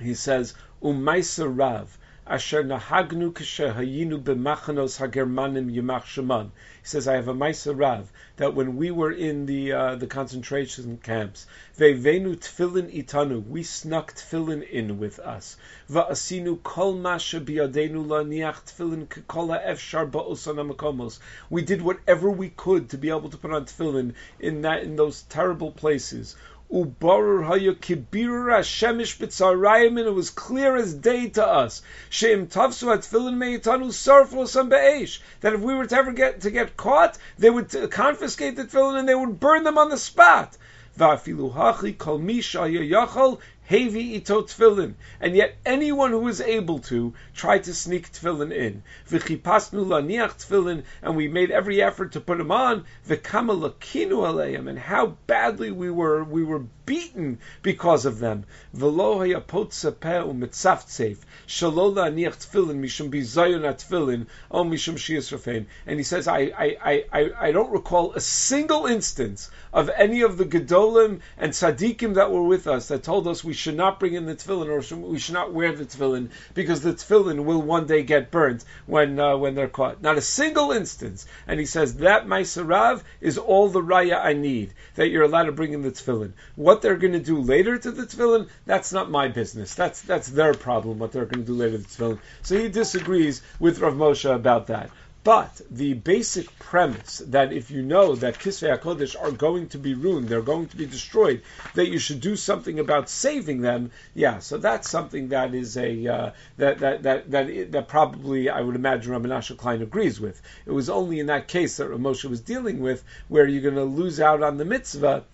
He 0.01 0.15
says, 0.15 0.55
umaisa 0.83 1.47
rav, 1.57 1.97
asher 2.27 2.65
nahagnu 2.65 3.33
hayinu 3.33 4.23
b'machanos 4.23 4.99
hagermanim 4.99 5.71
yimach 5.71 6.05
sheman. 6.05 6.47
He 6.81 6.89
says, 6.89 7.07
I 7.07 7.17
have 7.17 7.29
a 7.29 7.35
Maisa 7.35 7.79
Rav, 7.79 8.11
that 8.37 8.55
when 8.55 8.77
we 8.77 8.91
were 8.91 9.13
in 9.13 9.45
the 9.47 9.73
uh, 9.73 9.95
the 9.97 10.07
concentration 10.07 10.99
camps, 11.03 11.47
Ve'venu 11.79 12.37
tfilin 12.37 12.91
itanu, 12.95 13.47
we 13.47 13.63
snuck 13.63 14.15
tfilin 14.15 14.67
in 14.67 14.99
with 14.99 15.19
us. 15.19 15.57
Va'asinu 15.91 16.63
kol 16.63 16.95
masha 16.95 17.41
biyadenu 17.41 18.07
la'niach 18.07 18.65
tfilin 18.65 19.07
k'kola 19.07 19.63
efshar 19.67 20.11
ba'osan 20.11 20.73
makomos. 20.73 21.19
We 21.51 21.63
did 21.63 21.83
whatever 21.83 22.31
we 22.31 22.49
could 22.49 22.91
to 22.91 22.99
be 22.99 23.11
able 23.11 23.29
to 23.31 23.37
put 23.37 23.53
on 23.53 23.67
tfilin 23.67 24.15
in 24.41 24.63
that 24.63 24.83
in 24.83 24.97
those 24.97 25.23
terrible 25.23 25.73
places. 25.73 26.37
Ubarur 26.73 27.45
hayakibirer 27.47 28.51
hashemish 28.51 29.19
b'tzarayim, 29.19 29.99
and 29.99 30.09
it 30.09 30.15
was 30.15 30.31
clear 30.31 30.77
as 30.77 30.95
day 30.95 31.29
to 31.29 31.47
us. 31.47 31.83
Sheim 32.09 32.47
tavsu 32.49 32.91
at 32.91 33.01
tefillin 33.01 33.37
meitanu 33.37 33.89
sarfu 33.93 34.49
some 34.49 34.71
be'esh. 34.71 35.21
That 35.43 35.53
if 35.53 35.61
we 35.61 35.75
were 35.75 35.85
to 35.87 35.95
ever 35.95 36.13
get 36.13 36.41
to 36.41 36.51
get 36.51 36.77
caught, 36.79 37.19
they 37.39 37.51
would 37.51 37.69
confiscate 37.91 38.57
the 38.57 38.65
tefillin 38.65 38.99
and 38.99 39.07
they 39.07 39.15
would 39.15 39.39
burn 39.39 39.65
them 39.65 39.77
on 39.77 39.91
the 39.91 39.99
spot. 39.99 40.57
Va'afilu 40.99 41.53
hachi 41.55 41.99
kol 41.99 42.19
misha 42.19 42.61
yachal 42.61 43.41
Hevi 43.69 44.17
ito 44.17 44.43
tefillin. 44.43 44.95
And 45.21 45.35
yet 45.35 45.57
anyone 45.65 46.11
who 46.11 46.29
is 46.29 46.41
able 46.41 46.81
to 46.81 47.15
tried 47.35 47.65
to 47.65 47.75
sneak 47.75 48.13
tefillin 48.13 48.53
in. 48.53 48.83
V'chipasnu 49.09 49.87
laniach 49.87 50.35
tefillin, 50.35 50.83
and 51.03 51.17
we 51.17 51.29
made 51.29 51.51
every 51.51 51.81
effort 51.81 52.13
to 52.13 52.21
put 52.21 52.37
them 52.39 52.51
on. 52.51 52.85
V'kama 53.09 53.59
lakinu 53.59 54.19
aleim, 54.19 54.69
and 54.69 54.79
how 54.79 55.17
badly 55.27 55.71
we 55.71 55.91
were 55.91 56.23
we 56.23 56.45
were 56.45 56.65
beaten 56.85 57.39
because 57.63 58.05
of 58.05 58.19
them. 58.19 58.45
V'lo 58.77 59.17
hayapot 59.17 59.71
sepeh 59.71 60.23
u'mitzaftzef, 60.29 61.17
shalo 61.49 61.95
laniach 61.95 62.37
tefillin 62.37 62.81
mishum 62.81 63.11
bizayon 63.11 63.63
tefillin, 63.63 64.27
o 64.51 64.63
mishum 64.65 64.97
shias 64.97 65.67
And 65.87 65.99
he 65.99 66.03
says, 66.03 66.29
I, 66.29 66.53
I, 66.57 67.05
I, 67.13 67.31
I 67.41 67.53
don't 67.53 67.73
recall 67.73 68.13
a 68.13 68.21
single 68.21 68.85
instance 68.85 69.51
of 69.73 69.89
any 69.89 70.21
of 70.21 70.37
the 70.37 70.45
gedolim 70.45 71.21
and 71.39 71.53
tzaddikim 71.53 72.15
that 72.15 72.31
were 72.31 72.43
with 72.43 72.67
us 72.67 72.89
that 72.89 73.03
told 73.03 73.27
us 73.27 73.43
we 73.43 73.54
should 73.55 73.77
not 73.77 73.99
bring 73.99 74.15
in 74.15 74.27
the 74.27 74.35
tefillin 74.35 74.69
or 74.69 74.97
we 75.09 75.19
should 75.19 75.35
not 75.35 75.53
wear 75.53 75.73
the 75.73 75.87
tefillin 75.87 76.29
because 76.53 76.83
the 76.83 76.93
tefillin 76.93 77.45
will 77.45 77.63
one 77.63 77.87
day 77.87 78.03
get 78.03 78.31
burnt 78.31 78.65
when 78.87 79.19
uh, 79.19 79.37
when 79.37 79.55
they're 79.55 79.69
caught. 79.69 80.03
Not 80.03 80.19
a 80.19 80.21
single 80.21 80.73
instance. 80.73 81.27
And 81.47 81.59
he 81.59 81.67
says 81.67 81.97
that 81.97 82.27
Maisarav 82.27 83.03
is 83.21 83.39
all 83.39 83.69
the 83.69 83.81
raya 83.81 84.23
I 84.23 84.35
need 84.35 84.75
that 84.97 85.09
you're 85.09 85.23
allowed 85.23 85.45
to 85.45 85.53
bring 85.53 85.73
in 85.73 85.83
the 85.83 85.91
tefillin. 85.91 86.33
What 86.57 86.83
they're 86.83 86.97
going 86.97 87.15
to 87.15 87.19
do 87.19 87.41
later 87.41 87.79
to 87.79 87.91
the 87.91 88.03
tefillin, 88.03 88.49
that's 88.67 88.93
not 88.93 89.11
my 89.11 89.29
business. 89.29 89.75
That's 89.75 90.03
that's 90.03 90.29
their 90.29 90.55
problem. 90.55 90.99
What 90.99 91.13
they're 91.13 91.27
going 91.27 91.45
to 91.45 91.53
do 91.53 91.59
later 91.59 91.79
to 91.79 91.83
the 91.83 91.89
tefillin. 91.89 92.19
So 92.43 92.59
he 92.59 92.69
disagrees 92.69 93.43
with 93.59 93.79
Rav 93.81 93.95
Moshe 93.95 94.33
about 94.33 94.67
that. 94.67 94.91
But 95.25 95.63
the 95.71 95.95
basic 95.95 96.59
premise 96.59 97.23
that 97.29 97.51
if 97.51 97.71
you 97.71 97.81
know 97.81 98.15
that 98.15 98.39
Kisvei 98.39 98.79
HaKodesh 98.79 99.17
are 99.19 99.31
going 99.31 99.69
to 99.71 99.79
be 99.79 99.95
ruined, 99.95 100.29
they're 100.29 100.43
going 100.43 100.69
to 100.69 100.77
be 100.77 100.85
destroyed, 100.85 101.41
that 101.73 101.89
you 101.89 101.99
should 101.99 102.21
do 102.21 102.37
something 102.37 102.79
about 102.79 103.09
saving 103.09 103.63
them, 103.63 103.91
yeah, 104.15 104.41
so 104.41 104.59
that's 104.59 104.91
something 104.91 105.29
that 105.29 105.55
is 105.55 105.79
a, 105.79 106.07
uh, 106.07 106.31
that, 106.59 106.81
that, 106.81 107.05
that, 107.05 107.31
that, 107.31 107.73
that 107.73 107.89
probably 107.89 108.51
I 108.51 108.61
would 108.61 108.77
imagine 108.77 109.13
Rabbi 109.13 109.29
Ramanasha 109.29 109.57
Klein 109.57 109.81
agrees 109.81 110.21
with. 110.21 110.43
It 110.67 110.73
was 110.73 110.91
only 110.91 111.21
in 111.21 111.27
that 111.29 111.49
case 111.49 111.79
that 111.79 111.89
Ramosha 111.89 112.29
was 112.29 112.43
dealing 112.43 112.81
with 112.81 113.03
where 113.29 113.47
you're 113.47 113.63
going 113.63 113.77
to 113.77 113.85
lose 113.85 114.21
out 114.21 114.43
on 114.43 114.59
the 114.59 114.67
mitzvah 114.67 115.25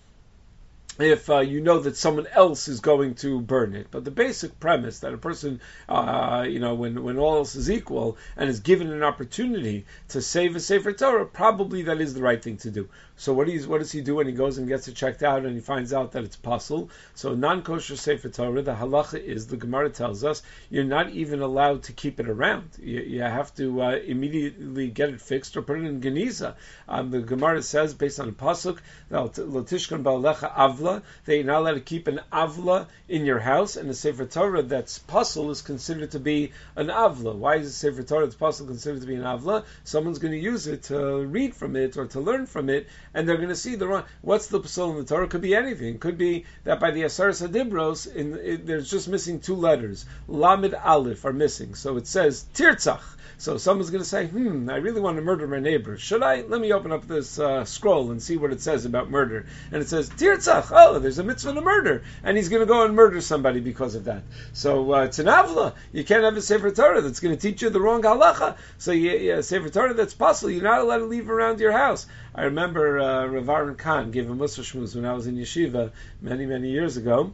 if 0.99 1.29
uh, 1.29 1.39
you 1.39 1.61
know 1.61 1.79
that 1.79 1.95
someone 1.97 2.27
else 2.27 2.67
is 2.67 2.79
going 2.79 3.15
to 3.15 3.39
burn 3.39 3.75
it. 3.75 3.87
But 3.91 4.03
the 4.05 4.11
basic 4.11 4.59
premise 4.59 4.99
that 4.99 5.13
a 5.13 5.17
person, 5.17 5.61
uh, 5.87 6.45
you 6.47 6.59
know, 6.59 6.75
when, 6.75 7.03
when 7.03 7.17
all 7.17 7.37
else 7.37 7.55
is 7.55 7.69
equal 7.69 8.17
and 8.35 8.49
is 8.49 8.59
given 8.59 8.91
an 8.91 9.03
opportunity 9.03 9.85
to 10.09 10.21
save 10.21 10.55
a 10.55 10.59
Sefer 10.59 10.93
Torah, 10.93 11.25
probably 11.25 11.83
that 11.83 12.01
is 12.01 12.13
the 12.13 12.21
right 12.21 12.41
thing 12.41 12.57
to 12.57 12.71
do. 12.71 12.89
So 13.21 13.33
what, 13.33 13.47
what 13.67 13.77
does 13.77 13.91
he 13.91 14.01
do 14.01 14.15
when 14.15 14.25
he 14.25 14.33
goes 14.33 14.57
and 14.57 14.67
gets 14.67 14.87
it 14.87 14.95
checked 14.95 15.21
out 15.21 15.45
and 15.45 15.53
he 15.53 15.61
finds 15.61 15.93
out 15.93 16.13
that 16.13 16.23
it's 16.23 16.35
pasul? 16.35 16.89
So 17.13 17.35
non-kosher 17.35 17.95
Sefer 17.95 18.29
Torah, 18.29 18.63
the 18.63 18.73
halacha 18.73 19.23
is, 19.23 19.45
the 19.45 19.57
Gemara 19.57 19.91
tells 19.91 20.23
us, 20.23 20.41
you're 20.71 20.85
not 20.85 21.11
even 21.11 21.43
allowed 21.43 21.83
to 21.83 21.93
keep 21.93 22.19
it 22.19 22.27
around. 22.27 22.71
You, 22.81 23.01
you 23.01 23.21
have 23.21 23.53
to 23.57 23.79
uh, 23.79 23.91
immediately 23.91 24.87
get 24.87 25.09
it 25.09 25.21
fixed 25.21 25.55
or 25.55 25.61
put 25.61 25.77
it 25.77 25.85
in 25.85 26.01
Geniza. 26.01 26.55
Um, 26.89 27.11
the 27.11 27.19
Gemara 27.19 27.61
says, 27.61 27.93
based 27.93 28.19
on 28.19 28.27
a 28.27 28.31
pasuk, 28.31 28.79
Latishkan 29.11 30.01
Ba'alecha 30.01 30.51
Avla, 30.55 31.03
that 31.25 31.35
you're 31.35 31.43
not 31.43 31.59
allowed 31.59 31.73
to 31.75 31.81
keep 31.81 32.07
an 32.07 32.21
Avla 32.33 32.87
in 33.07 33.25
your 33.25 33.37
house, 33.37 33.75
and 33.75 33.87
the 33.87 33.93
Sefer 33.93 34.25
Torah 34.25 34.63
that's 34.63 34.97
pasul 34.97 35.51
is 35.51 35.61
considered 35.61 36.09
to 36.09 36.19
be 36.19 36.53
an 36.75 36.87
Avla. 36.87 37.35
Why 37.35 37.57
is 37.57 37.67
the 37.67 37.73
Sefer 37.73 38.01
Torah 38.01 38.25
that's 38.25 38.35
pasul 38.35 38.65
considered 38.65 39.01
to 39.01 39.07
be 39.07 39.13
an 39.13 39.21
Avla? 39.21 39.63
Someone's 39.83 40.17
going 40.17 40.33
to 40.33 40.39
use 40.39 40.65
it 40.65 40.81
to 40.85 41.17
read 41.17 41.55
from 41.55 41.75
it 41.75 41.97
or 41.97 42.07
to 42.07 42.19
learn 42.19 42.47
from 42.47 42.67
it, 42.71 42.87
and 43.13 43.27
they're 43.27 43.37
going 43.37 43.49
to 43.49 43.55
see 43.55 43.75
the 43.75 43.87
wrong. 43.87 44.03
What's 44.21 44.47
the 44.47 44.59
psul 44.59 44.91
in 44.91 44.97
the 44.97 45.03
Torah? 45.03 45.27
Could 45.27 45.41
be 45.41 45.55
anything. 45.55 45.95
It 45.95 46.01
could 46.01 46.17
be 46.17 46.45
that 46.63 46.79
by 46.79 46.91
the 46.91 47.03
Asaras 47.03 47.45
Hadibros, 47.45 48.13
in, 48.13 48.35
it, 48.35 48.65
there's 48.65 48.89
just 48.89 49.09
missing 49.09 49.39
two 49.39 49.55
letters. 49.55 50.05
Lamed 50.27 50.73
Aleph 50.73 51.25
are 51.25 51.33
missing. 51.33 51.75
So 51.75 51.97
it 51.97 52.07
says 52.07 52.45
Tirtzach. 52.53 53.01
So 53.41 53.57
someone's 53.57 53.89
going 53.89 54.03
to 54.03 54.07
say, 54.07 54.27
hmm, 54.27 54.69
I 54.69 54.75
really 54.75 55.01
want 55.01 55.17
to 55.17 55.23
murder 55.23 55.47
my 55.47 55.57
neighbor. 55.57 55.97
Should 55.97 56.21
I? 56.21 56.41
Let 56.41 56.61
me 56.61 56.73
open 56.73 56.91
up 56.91 57.07
this 57.07 57.39
uh, 57.39 57.65
scroll 57.65 58.11
and 58.11 58.21
see 58.21 58.37
what 58.37 58.51
it 58.51 58.61
says 58.61 58.85
about 58.85 59.09
murder. 59.09 59.47
And 59.71 59.81
it 59.81 59.89
says, 59.89 60.11
Tirtzach, 60.11 60.67
oh, 60.69 60.99
there's 60.99 61.17
a 61.17 61.23
mitzvah 61.23 61.55
to 61.55 61.61
murder. 61.61 62.03
And 62.23 62.37
he's 62.37 62.49
going 62.49 62.59
to 62.59 62.67
go 62.67 62.85
and 62.85 62.95
murder 62.95 63.19
somebody 63.19 63.59
because 63.59 63.95
of 63.95 64.03
that. 64.03 64.21
So 64.53 64.93
uh, 64.93 65.05
it's 65.05 65.17
an 65.17 65.25
avla. 65.25 65.73
You 65.91 66.03
can't 66.03 66.23
have 66.23 66.37
a 66.37 66.41
Sefer 66.43 66.69
Torah 66.69 67.01
that's 67.01 67.19
going 67.19 67.35
to 67.35 67.41
teach 67.41 67.63
you 67.63 67.71
the 67.71 67.81
wrong 67.81 68.03
halacha. 68.03 68.57
So 68.77 68.91
yeah, 68.91 69.13
yeah, 69.13 69.41
Sefer 69.41 69.69
Torah 69.69 69.95
that's 69.95 70.13
pasul, 70.13 70.51
you're 70.51 70.61
not 70.61 70.81
allowed 70.81 70.99
to 70.99 71.05
leave 71.05 71.27
around 71.27 71.59
your 71.59 71.71
house. 71.71 72.05
I 72.35 72.43
remember 72.43 72.99
uh, 72.99 73.25
Rav 73.25 73.49
Aaron 73.49 73.75
Kahn 73.75 74.11
gave 74.11 74.29
a 74.29 74.35
Musar 74.35 74.61
Shmuz 74.61 74.95
when 74.95 75.05
I 75.05 75.13
was 75.13 75.25
in 75.25 75.35
yeshiva 75.35 75.89
many, 76.21 76.45
many 76.45 76.69
years 76.69 76.95
ago 76.95 77.33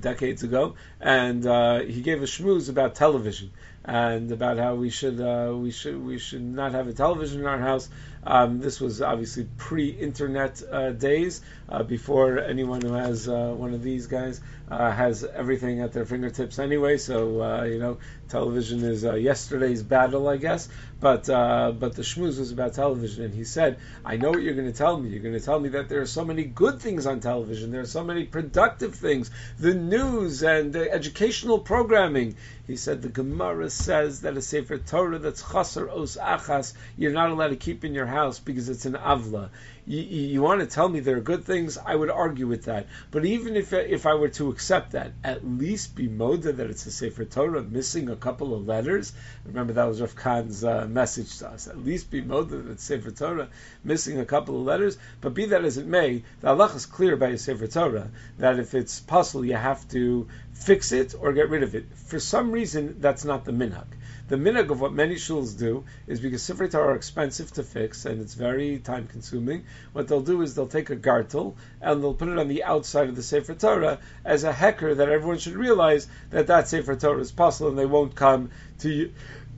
decades 0.00 0.42
ago, 0.42 0.74
and 1.00 1.46
uh, 1.46 1.80
he 1.80 2.00
gave 2.00 2.22
a 2.22 2.26
schmooze 2.26 2.70
about 2.70 2.94
television 2.94 3.50
and 3.84 4.30
about 4.30 4.58
how 4.58 4.74
we 4.74 4.90
should 4.90 5.20
uh, 5.20 5.52
we 5.54 5.70
should 5.70 6.04
we 6.04 6.18
should 6.18 6.42
not 6.42 6.72
have 6.72 6.88
a 6.88 6.92
television 6.92 7.40
in 7.40 7.46
our 7.46 7.58
house. 7.58 7.88
Um, 8.24 8.60
this 8.60 8.80
was 8.80 9.02
obviously 9.02 9.48
pre-internet 9.56 10.62
uh, 10.70 10.90
days, 10.92 11.40
uh, 11.68 11.82
before 11.82 12.38
anyone 12.38 12.80
who 12.80 12.92
has 12.92 13.28
uh, 13.28 13.52
one 13.56 13.74
of 13.74 13.82
these 13.82 14.06
guys 14.06 14.40
uh, 14.70 14.92
has 14.92 15.24
everything 15.24 15.80
at 15.80 15.92
their 15.92 16.04
fingertips 16.04 16.60
anyway. 16.60 16.98
So 16.98 17.42
uh, 17.42 17.64
you 17.64 17.80
know, 17.80 17.98
television 18.28 18.84
is 18.84 19.02
yesterday's 19.02 19.82
battle, 19.82 20.28
I 20.28 20.36
guess. 20.36 20.68
But 21.00 21.26
but 21.26 21.94
the 21.96 22.02
schmooze 22.02 22.38
was 22.38 22.52
about 22.52 22.74
television, 22.74 23.24
and 23.24 23.34
he 23.34 23.42
said, 23.42 23.78
"I 24.04 24.16
know 24.16 24.30
what 24.30 24.42
you're 24.42 24.54
going 24.54 24.70
to 24.70 24.78
tell 24.78 24.96
me. 24.96 25.10
You're 25.10 25.22
going 25.22 25.34
to 25.34 25.44
tell 25.44 25.58
me 25.58 25.70
that 25.70 25.88
there 25.88 26.00
are 26.00 26.06
so 26.06 26.24
many 26.24 26.44
good 26.44 26.80
things 26.80 27.06
on 27.06 27.18
television. 27.18 27.72
There 27.72 27.80
are 27.80 27.86
so 27.86 28.04
many 28.04 28.24
productive 28.24 28.94
things, 28.94 29.32
the 29.58 29.74
news 29.74 30.44
and 30.44 30.76
educational 30.76 31.58
programming." 31.58 32.36
He 32.64 32.76
said 32.76 33.02
the 33.02 33.08
Gemara 33.08 33.70
says 33.70 34.20
that 34.20 34.36
a 34.36 34.40
Sefer 34.40 34.78
Torah 34.78 35.18
that's 35.18 35.42
chaser 35.42 35.90
os 35.90 36.16
achas, 36.16 36.74
you're 36.96 37.12
not 37.12 37.30
allowed 37.30 37.48
to 37.48 37.56
keep 37.56 37.84
in 37.84 37.92
your 37.92 38.06
house 38.06 38.38
because 38.38 38.68
it's 38.68 38.86
an 38.86 38.94
avla. 38.94 39.50
You, 39.84 39.98
you, 40.00 40.42
want 40.42 40.60
to 40.60 40.66
tell 40.66 40.88
me 40.88 41.00
there 41.00 41.16
are 41.16 41.20
good 41.20 41.42
things? 41.42 41.76
I 41.76 41.96
would 41.96 42.08
argue 42.08 42.46
with 42.46 42.66
that. 42.66 42.86
But 43.10 43.24
even 43.24 43.56
if 43.56 43.72
if 43.72 44.06
I 44.06 44.14
were 44.14 44.28
to 44.28 44.48
accept 44.50 44.92
that, 44.92 45.10
at 45.24 45.44
least 45.44 45.96
be 45.96 46.06
moda 46.06 46.54
that 46.56 46.70
it's 46.70 46.86
a 46.86 46.92
Sefer 46.92 47.24
Torah 47.24 47.64
missing 47.64 48.08
a 48.08 48.14
couple 48.14 48.54
of 48.54 48.64
letters. 48.64 49.12
Remember 49.44 49.72
that 49.72 49.88
was 49.88 50.00
Rav 50.00 50.14
Kahn's 50.14 50.62
uh, 50.62 50.86
message 50.86 51.36
to 51.38 51.48
us. 51.48 51.66
At 51.66 51.84
least 51.84 52.12
be 52.12 52.22
moda 52.22 52.50
that 52.50 52.70
it's 52.70 52.84
Sefer 52.84 53.10
Torah 53.10 53.48
missing 53.82 54.20
a 54.20 54.24
couple 54.24 54.56
of 54.56 54.62
letters. 54.62 54.98
But 55.20 55.34
be 55.34 55.46
that 55.46 55.64
as 55.64 55.78
it 55.78 55.86
may, 55.86 56.22
the 56.40 56.50
Allah 56.50 56.72
is 56.76 56.86
clear 56.86 57.16
by 57.16 57.30
a 57.30 57.38
Sefer 57.38 57.66
Torah 57.66 58.08
that 58.38 58.60
if 58.60 58.74
it's 58.74 59.00
pasul, 59.00 59.44
you 59.44 59.56
have 59.56 59.88
to 59.88 60.28
fix 60.62 60.92
it 60.92 61.14
or 61.18 61.32
get 61.32 61.50
rid 61.50 61.62
of 61.62 61.74
it. 61.74 61.86
For 61.94 62.20
some 62.20 62.52
reason, 62.52 62.96
that's 63.00 63.24
not 63.24 63.44
the 63.44 63.52
minhag. 63.52 63.86
The 64.28 64.36
minhag 64.36 64.70
of 64.70 64.80
what 64.80 64.92
many 64.92 65.16
shuls 65.16 65.58
do 65.58 65.84
is 66.06 66.20
because 66.20 66.42
Sefer 66.42 66.68
Torah 66.68 66.92
are 66.92 66.96
expensive 66.96 67.52
to 67.54 67.62
fix 67.62 68.06
and 68.06 68.20
it's 68.20 68.34
very 68.34 68.78
time 68.78 69.06
consuming. 69.08 69.64
What 69.92 70.08
they'll 70.08 70.20
do 70.20 70.40
is 70.42 70.54
they'll 70.54 70.68
take 70.68 70.90
a 70.90 70.96
gartel 70.96 71.56
and 71.80 72.02
they'll 72.02 72.14
put 72.14 72.28
it 72.28 72.38
on 72.38 72.48
the 72.48 72.64
outside 72.64 73.08
of 73.08 73.16
the 73.16 73.22
Sefer 73.22 73.54
Torah 73.54 73.98
as 74.24 74.44
a 74.44 74.52
hecker 74.52 74.94
that 74.94 75.08
everyone 75.08 75.38
should 75.38 75.56
realize 75.56 76.06
that 76.30 76.46
that 76.46 76.68
Sefer 76.68 76.96
Torah 76.96 77.20
is 77.20 77.32
pasul 77.32 77.68
and 77.68 77.78
they 77.78 77.86
won't 77.86 78.14
come 78.14 78.50
to 78.80 79.12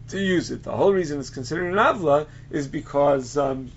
to 0.09 0.19
use 0.19 0.51
it. 0.51 0.63
The 0.63 0.77
whole 0.77 0.93
reason 0.93 1.21
it's 1.21 1.31
considered 1.31 1.73
an 1.73 1.79
avla 1.79 2.27
is 2.51 2.67
because. 2.67 3.37
Um, 3.37 3.71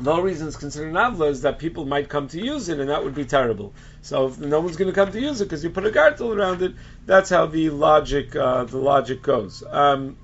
the 0.00 0.14
whole 0.14 0.22
reason 0.22 0.48
it's 0.48 0.56
considered 0.56 0.94
an 0.94 1.22
is 1.22 1.42
that 1.42 1.58
people 1.58 1.84
might 1.84 2.08
come 2.08 2.28
to 2.28 2.40
use 2.40 2.68
it, 2.68 2.80
and 2.80 2.88
that 2.88 3.04
would 3.04 3.14
be 3.14 3.24
terrible. 3.24 3.72
So 4.02 4.26
if 4.28 4.38
no 4.38 4.60
one's 4.60 4.76
going 4.76 4.90
to 4.90 4.94
come 4.94 5.12
to 5.12 5.20
use 5.20 5.40
it 5.40 5.44
because 5.44 5.62
you 5.62 5.70
put 5.70 5.84
a 5.84 5.90
gartel 5.90 6.32
around 6.32 6.62
it, 6.62 6.74
that's 7.06 7.30
how 7.30 7.46
the 7.46 7.70
logic 7.70 8.34
uh, 8.34 8.64
the 8.64 8.78
logic 8.78 9.22
goes. 9.22 9.62
Um, 9.68 10.16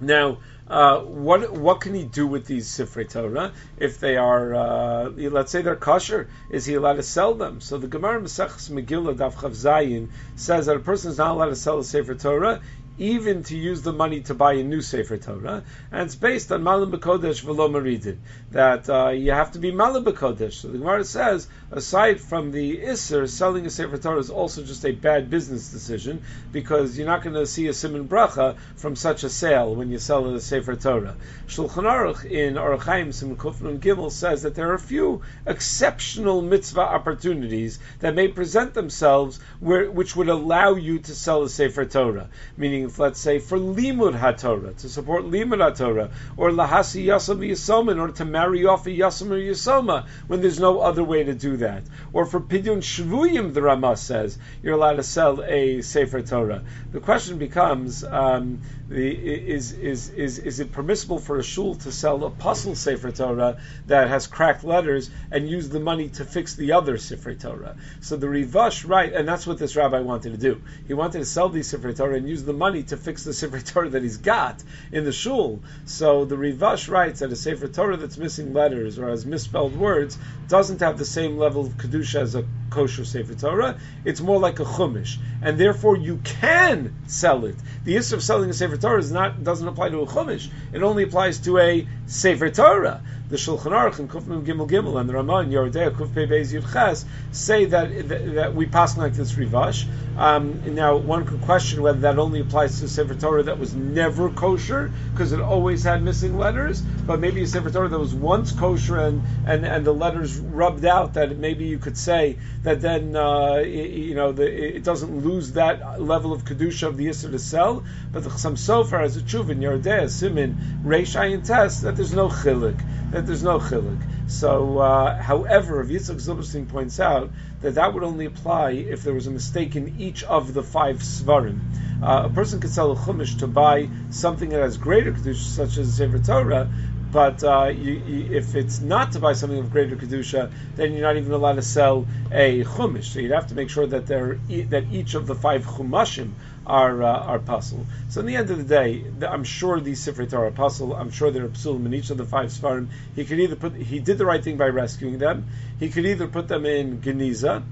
now, 0.00 0.38
uh, 0.70 1.00
what 1.00 1.52
what 1.52 1.80
can 1.80 1.94
he 1.94 2.04
do 2.04 2.26
with 2.26 2.46
these 2.46 2.68
sifrei 2.68 3.10
Torah 3.10 3.52
if 3.76 3.98
they 3.98 4.16
are 4.16 4.54
uh, 4.54 5.10
let's 5.10 5.50
say 5.50 5.62
they're 5.62 5.76
kosher? 5.76 6.28
Is 6.50 6.64
he 6.64 6.74
allowed 6.74 6.94
to 6.94 7.02
sell 7.02 7.34
them? 7.34 7.60
So 7.60 7.76
the 7.76 7.88
Gemara 7.88 8.20
Maseches 8.20 8.70
Megillah 8.70 9.16
Daf 9.16 9.40
Chaf 9.40 9.50
Zayin 9.50 10.10
says 10.36 10.66
that 10.66 10.76
a 10.76 10.80
person 10.80 11.10
is 11.10 11.18
not 11.18 11.32
allowed 11.32 11.46
to 11.46 11.56
sell 11.56 11.78
a 11.78 11.84
sefer 11.84 12.14
Torah 12.14 12.60
even 13.00 13.42
to 13.44 13.56
use 13.56 13.80
the 13.80 13.92
money 13.94 14.20
to 14.20 14.34
buy 14.34 14.52
a 14.52 14.62
new 14.62 14.82
Sefer 14.82 15.16
Torah, 15.16 15.64
and 15.90 16.02
it's 16.02 16.14
based 16.14 16.52
on 16.52 16.62
Malam 16.62 16.92
B'Kodesh 16.92 17.42
V'lo 17.42 17.70
Maridin, 17.70 18.18
that 18.50 18.90
uh, 18.90 19.08
you 19.08 19.32
have 19.32 19.52
to 19.52 19.58
be 19.58 19.70
Malam 19.72 20.04
B'Kodesh. 20.04 20.52
So 20.52 20.68
the 20.68 20.76
Gemara 20.76 21.04
says, 21.04 21.48
aside 21.72 22.20
from 22.20 22.52
the 22.52 22.76
Isser, 22.76 23.26
selling 23.26 23.64
a 23.64 23.70
Sefer 23.70 23.96
Torah 23.96 24.18
is 24.18 24.28
also 24.28 24.62
just 24.62 24.84
a 24.84 24.92
bad 24.92 25.30
business 25.30 25.70
decision, 25.70 26.22
because 26.52 26.98
you're 26.98 27.06
not 27.06 27.22
going 27.22 27.34
to 27.34 27.46
see 27.46 27.68
a 27.68 27.70
Siman 27.70 28.06
Bracha 28.06 28.58
from 28.76 28.94
such 28.96 29.24
a 29.24 29.30
sale 29.30 29.74
when 29.74 29.90
you 29.90 29.98
sell 29.98 30.26
a 30.26 30.38
Sefer 30.38 30.76
Torah. 30.76 31.16
Shulchan 31.48 31.84
Aruch 31.84 32.30
in 32.30 32.54
Orach 32.54 32.82
Chaim 32.82 33.08
Siman 33.08 33.36
Kufnun 33.36 33.78
Gimel 33.78 34.12
says 34.12 34.42
that 34.42 34.54
there 34.54 34.68
are 34.70 34.74
a 34.74 34.78
few 34.78 35.22
exceptional 35.46 36.42
mitzvah 36.42 36.80
opportunities 36.80 37.78
that 38.00 38.14
may 38.14 38.28
present 38.28 38.74
themselves 38.74 39.40
where, 39.58 39.90
which 39.90 40.14
would 40.14 40.28
allow 40.28 40.74
you 40.74 40.98
to 40.98 41.14
sell 41.14 41.44
a 41.44 41.48
Sefer 41.48 41.86
Torah, 41.86 42.28
meaning 42.58 42.89
let's 42.98 43.20
say, 43.20 43.38
for 43.38 43.58
limud 43.58 44.18
haTorah, 44.18 44.76
to 44.78 44.88
support 44.88 45.24
limud 45.24 45.58
haTorah, 45.58 46.10
or 46.36 46.50
lahasi 46.50 47.04
yasam 47.04 47.38
yisoma, 47.38 47.92
in 47.92 47.98
order 47.98 48.12
to 48.14 48.24
marry 48.24 48.66
off 48.66 48.86
a 48.86 48.90
yasam 48.90 49.30
or 49.30 49.38
yisoma, 49.38 50.06
when 50.26 50.40
there's 50.40 50.60
no 50.60 50.80
other 50.80 51.04
way 51.04 51.24
to 51.24 51.34
do 51.34 51.56
that. 51.58 51.82
Or 52.12 52.26
for 52.26 52.40
pidyon 52.40 52.78
shvuyim, 52.78 53.54
the 53.54 53.62
Rama 53.62 53.96
says, 53.96 54.38
you're 54.62 54.74
allowed 54.74 54.96
to 54.96 55.02
sell 55.02 55.42
a 55.42 55.82
Sefer 55.82 56.22
Torah. 56.22 56.62
The 56.92 57.00
question 57.00 57.38
becomes, 57.38 58.02
um, 58.04 58.60
the, 58.90 59.08
is, 59.08 59.70
is, 59.70 60.10
is, 60.10 60.38
is 60.40 60.58
it 60.58 60.72
permissible 60.72 61.20
for 61.20 61.38
a 61.38 61.44
shul 61.44 61.76
to 61.76 61.92
sell 61.92 62.24
a 62.24 62.30
pasul 62.30 62.74
Sefer 62.74 63.12
Torah 63.12 63.58
that 63.86 64.08
has 64.08 64.26
cracked 64.26 64.64
letters 64.64 65.10
and 65.30 65.48
use 65.48 65.68
the 65.68 65.78
money 65.78 66.08
to 66.08 66.24
fix 66.24 66.56
the 66.56 66.72
other 66.72 66.98
Sefer 66.98 67.34
Torah? 67.34 67.76
So 68.00 68.16
the 68.16 68.26
Rivash, 68.26 68.88
right, 68.88 69.12
and 69.12 69.28
that's 69.28 69.46
what 69.46 69.58
this 69.58 69.76
rabbi 69.76 70.00
wanted 70.00 70.32
to 70.32 70.38
do. 70.38 70.60
He 70.88 70.94
wanted 70.94 71.20
to 71.20 71.24
sell 71.24 71.48
these 71.48 71.68
Sefer 71.68 71.92
Torah 71.92 72.16
and 72.16 72.28
use 72.28 72.42
the 72.42 72.52
money 72.52 72.82
to 72.84 72.96
fix 72.96 73.22
the 73.22 73.32
Sefer 73.32 73.60
Torah 73.60 73.90
that 73.90 74.02
he's 74.02 74.16
got 74.16 74.60
in 74.90 75.04
the 75.04 75.12
shul. 75.12 75.62
So 75.84 76.24
the 76.24 76.34
Rivash 76.34 76.90
writes 76.90 77.20
that 77.20 77.30
a 77.30 77.36
Sefer 77.36 77.68
Torah 77.68 77.96
that's 77.96 78.18
missing 78.18 78.52
letters 78.52 78.98
or 78.98 79.08
has 79.08 79.24
misspelled 79.24 79.76
words 79.76 80.18
doesn't 80.48 80.80
have 80.80 80.98
the 80.98 81.04
same 81.04 81.38
level 81.38 81.64
of 81.64 81.74
Kedusha 81.74 82.22
as 82.22 82.34
a 82.34 82.44
kosher 82.70 83.04
Sefer 83.04 83.34
Torah. 83.34 83.78
It's 84.04 84.20
more 84.20 84.40
like 84.40 84.58
a 84.58 84.64
Chumash. 84.64 85.18
And 85.42 85.58
therefore 85.58 85.96
you 85.96 86.16
can 86.24 86.96
sell 87.06 87.44
it. 87.44 87.54
The 87.84 87.96
issue 87.96 88.16
of 88.16 88.22
selling 88.24 88.50
a 88.50 88.52
Sefer 88.52 88.79
Torah 88.80 88.98
is 88.98 89.12
not, 89.12 89.44
doesn't 89.44 89.68
apply 89.68 89.90
to 89.90 90.02
a 90.02 90.06
Chumash. 90.06 90.48
It 90.72 90.82
only 90.82 91.02
applies 91.02 91.38
to 91.40 91.58
a 91.58 91.86
Sefer 92.06 92.50
Torah 92.50 93.00
the 93.30 93.36
Shulchan 93.36 93.70
Aruch 93.70 94.00
and 94.00 94.10
Kufnum 94.10 94.44
Gimel 94.44 94.68
Gimel 94.68 95.00
and 95.00 95.08
the 95.08 95.14
Ramah 95.14 95.36
and 95.36 95.52
Yoreh 95.52 95.72
De'ah 95.72 95.92
Kuf 95.92 96.12
Pei 96.12 96.26
Beis 96.26 96.52
Yud 96.52 97.04
say 97.30 97.64
that, 97.66 98.08
that, 98.08 98.34
that 98.34 98.54
we 98.56 98.66
pass 98.66 98.96
like 98.98 99.14
this 99.14 99.32
Rivash. 99.32 99.86
Um, 100.18 100.74
now, 100.74 100.96
one 100.96 101.24
could 101.24 101.40
question 101.42 101.80
whether 101.80 102.00
that 102.00 102.18
only 102.18 102.40
applies 102.40 102.80
to 102.80 102.88
Sefer 102.88 103.14
Torah 103.14 103.44
that 103.44 103.58
was 103.58 103.72
never 103.72 104.30
kosher 104.30 104.92
because 105.12 105.32
it 105.32 105.40
always 105.40 105.84
had 105.84 106.02
missing 106.02 106.36
letters, 106.36 106.80
but 106.80 107.20
maybe 107.20 107.42
a 107.42 107.46
Sefer 107.46 107.70
Torah 107.70 107.88
that 107.88 107.98
was 107.98 108.12
once 108.12 108.50
kosher 108.50 108.98
and, 108.98 109.22
and, 109.46 109.64
and 109.64 109.86
the 109.86 109.94
letters 109.94 110.36
rubbed 110.36 110.84
out. 110.84 111.14
That 111.14 111.36
maybe 111.36 111.66
you 111.66 111.78
could 111.78 111.96
say 111.96 112.36
that 112.64 112.80
then 112.80 113.14
uh, 113.14 113.58
you 113.58 114.14
know 114.14 114.32
the, 114.32 114.76
it 114.76 114.82
doesn't 114.82 115.24
lose 115.24 115.52
that 115.52 116.02
level 116.02 116.32
of 116.32 116.44
kedusha 116.44 116.88
of 116.88 116.96
the 116.96 117.06
Yisr 117.06 117.30
to 117.30 117.38
sell. 117.38 117.84
But 118.12 118.24
the 118.24 118.30
Chassam 118.30 118.58
Sofer 118.58 119.02
as 119.02 119.16
a 119.16 119.20
tshuva 119.20 119.50
in 119.50 119.60
Yoreh 119.60 119.82
De'ah 119.82 120.10
Simin 120.10 120.82
Reish 120.84 121.18
Ayin 121.18 121.46
Test 121.46 121.82
that 121.82 121.96
there's 121.96 122.12
no 122.12 122.28
chilik 122.28 122.80
that 123.12 123.19
there's 123.26 123.42
no 123.42 123.58
chilik. 123.58 124.00
So, 124.30 124.78
uh, 124.78 125.20
however, 125.20 125.84
Yitzchak 125.84 126.16
Zilberstein 126.16 126.68
points 126.68 127.00
out 127.00 127.30
that 127.62 127.74
that 127.74 127.92
would 127.94 128.02
only 128.02 128.26
apply 128.26 128.72
if 128.72 129.02
there 129.02 129.14
was 129.14 129.26
a 129.26 129.30
mistake 129.30 129.76
in 129.76 129.96
each 129.98 130.22
of 130.22 130.54
the 130.54 130.62
five 130.62 130.98
svarim. 130.98 131.60
Uh, 132.02 132.22
a 132.26 132.30
person 132.30 132.60
could 132.60 132.70
sell 132.70 132.92
a 132.92 132.96
chumash 132.96 133.38
to 133.40 133.46
buy 133.46 133.88
something 134.10 134.48
that 134.50 134.60
has 134.60 134.76
greater 134.76 135.12
kedusha, 135.12 135.36
such 135.36 135.76
as 135.76 135.88
a 135.88 135.92
sefer 135.92 136.18
Torah, 136.18 136.70
but 137.12 137.42
uh, 137.42 137.72
you, 137.74 137.92
you, 138.06 138.36
if 138.36 138.54
it's 138.54 138.80
not 138.80 139.12
to 139.12 139.18
buy 139.18 139.32
something 139.32 139.58
of 139.58 139.72
greater 139.72 139.96
kedusha, 139.96 140.50
then 140.76 140.92
you're 140.92 141.02
not 141.02 141.16
even 141.16 141.32
allowed 141.32 141.56
to 141.56 141.62
sell 141.62 142.06
a 142.30 142.62
chumash. 142.62 143.04
So 143.04 143.18
you'd 143.18 143.32
have 143.32 143.48
to 143.48 143.54
make 143.54 143.68
sure 143.68 143.86
that 143.86 144.06
there 144.06 144.38
that 144.68 144.84
each 144.92 145.14
of 145.14 145.26
the 145.26 145.34
five 145.34 145.64
chumashim 145.64 146.32
are 146.66 147.02
uh, 147.02 147.18
are 147.18 147.38
pasul. 147.38 147.86
So 148.10 148.20
in 148.20 148.26
the 148.26 148.36
end 148.36 148.50
of 148.50 148.58
the 148.58 148.64
day, 148.64 149.04
I'm 149.26 149.44
sure 149.44 149.80
these 149.80 150.04
Sifrei 150.04 150.30
Torah 150.30 150.48
are 150.48 150.50
pasul. 150.50 150.94
I'm 150.94 151.10
sure 151.10 151.30
there 151.30 151.44
are 151.44 151.48
psulim 151.48 151.86
in 151.86 151.94
each 151.94 152.10
of 152.10 152.18
the 152.18 152.24
five 152.24 152.50
svarim. 152.50 152.88
He 153.16 153.24
could 153.24 153.40
either 153.40 153.56
put 153.56 153.74
he 153.74 153.98
did 153.98 154.18
the 154.18 154.26
right 154.26 154.42
thing 154.42 154.56
by 154.56 154.68
rescuing 154.68 155.18
them. 155.18 155.46
He 155.78 155.88
could 155.88 156.06
either 156.06 156.28
put 156.28 156.48
them 156.48 156.66
in 156.66 157.00
geniza, 157.00 157.62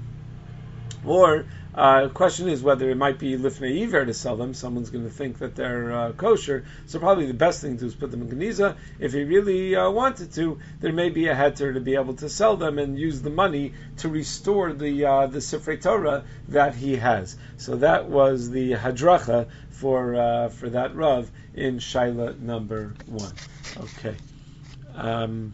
or 1.05 1.45
uh, 1.73 2.09
question 2.09 2.49
is 2.49 2.63
whether 2.63 2.89
it 2.89 2.97
might 2.97 3.19
be 3.19 3.37
lifnei 3.37 3.83
iver 3.83 4.05
to 4.05 4.13
sell 4.13 4.35
them. 4.35 4.53
Someone's 4.53 4.89
going 4.89 5.05
to 5.05 5.11
think 5.11 5.39
that 5.39 5.55
they're 5.55 5.91
uh, 5.91 6.11
kosher. 6.13 6.65
So 6.87 6.99
probably 6.99 7.27
the 7.27 7.33
best 7.33 7.61
thing 7.61 7.75
to 7.75 7.81
do 7.81 7.85
is 7.85 7.95
put 7.95 8.11
them 8.11 8.21
in 8.21 8.29
geniza. 8.29 8.75
If 8.99 9.13
he 9.13 9.23
really 9.23 9.75
uh, 9.75 9.89
wanted 9.91 10.33
to, 10.33 10.59
there 10.81 10.91
may 10.91 11.09
be 11.09 11.27
a 11.27 11.35
heter 11.35 11.73
to 11.73 11.79
be 11.79 11.95
able 11.95 12.15
to 12.15 12.29
sell 12.29 12.57
them 12.57 12.79
and 12.79 12.97
use 12.97 13.21
the 13.21 13.29
money 13.29 13.73
to 13.97 14.09
restore 14.09 14.73
the 14.73 15.05
uh, 15.05 15.27
the 15.27 15.39
Sifrei 15.39 15.79
Torah 15.81 16.23
that 16.49 16.75
he 16.75 16.95
has. 16.95 17.37
So 17.57 17.75
that 17.77 18.09
was 18.09 18.49
the 18.49 18.71
hadracha 18.71 19.47
for 19.69 20.15
uh, 20.15 20.49
for 20.49 20.69
that 20.71 20.95
rav 20.95 21.29
in 21.53 21.77
shaila 21.77 22.39
number 22.39 22.93
one. 23.05 23.33
Okay. 23.77 24.15
Um, 24.95 25.53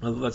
let's 0.00 0.18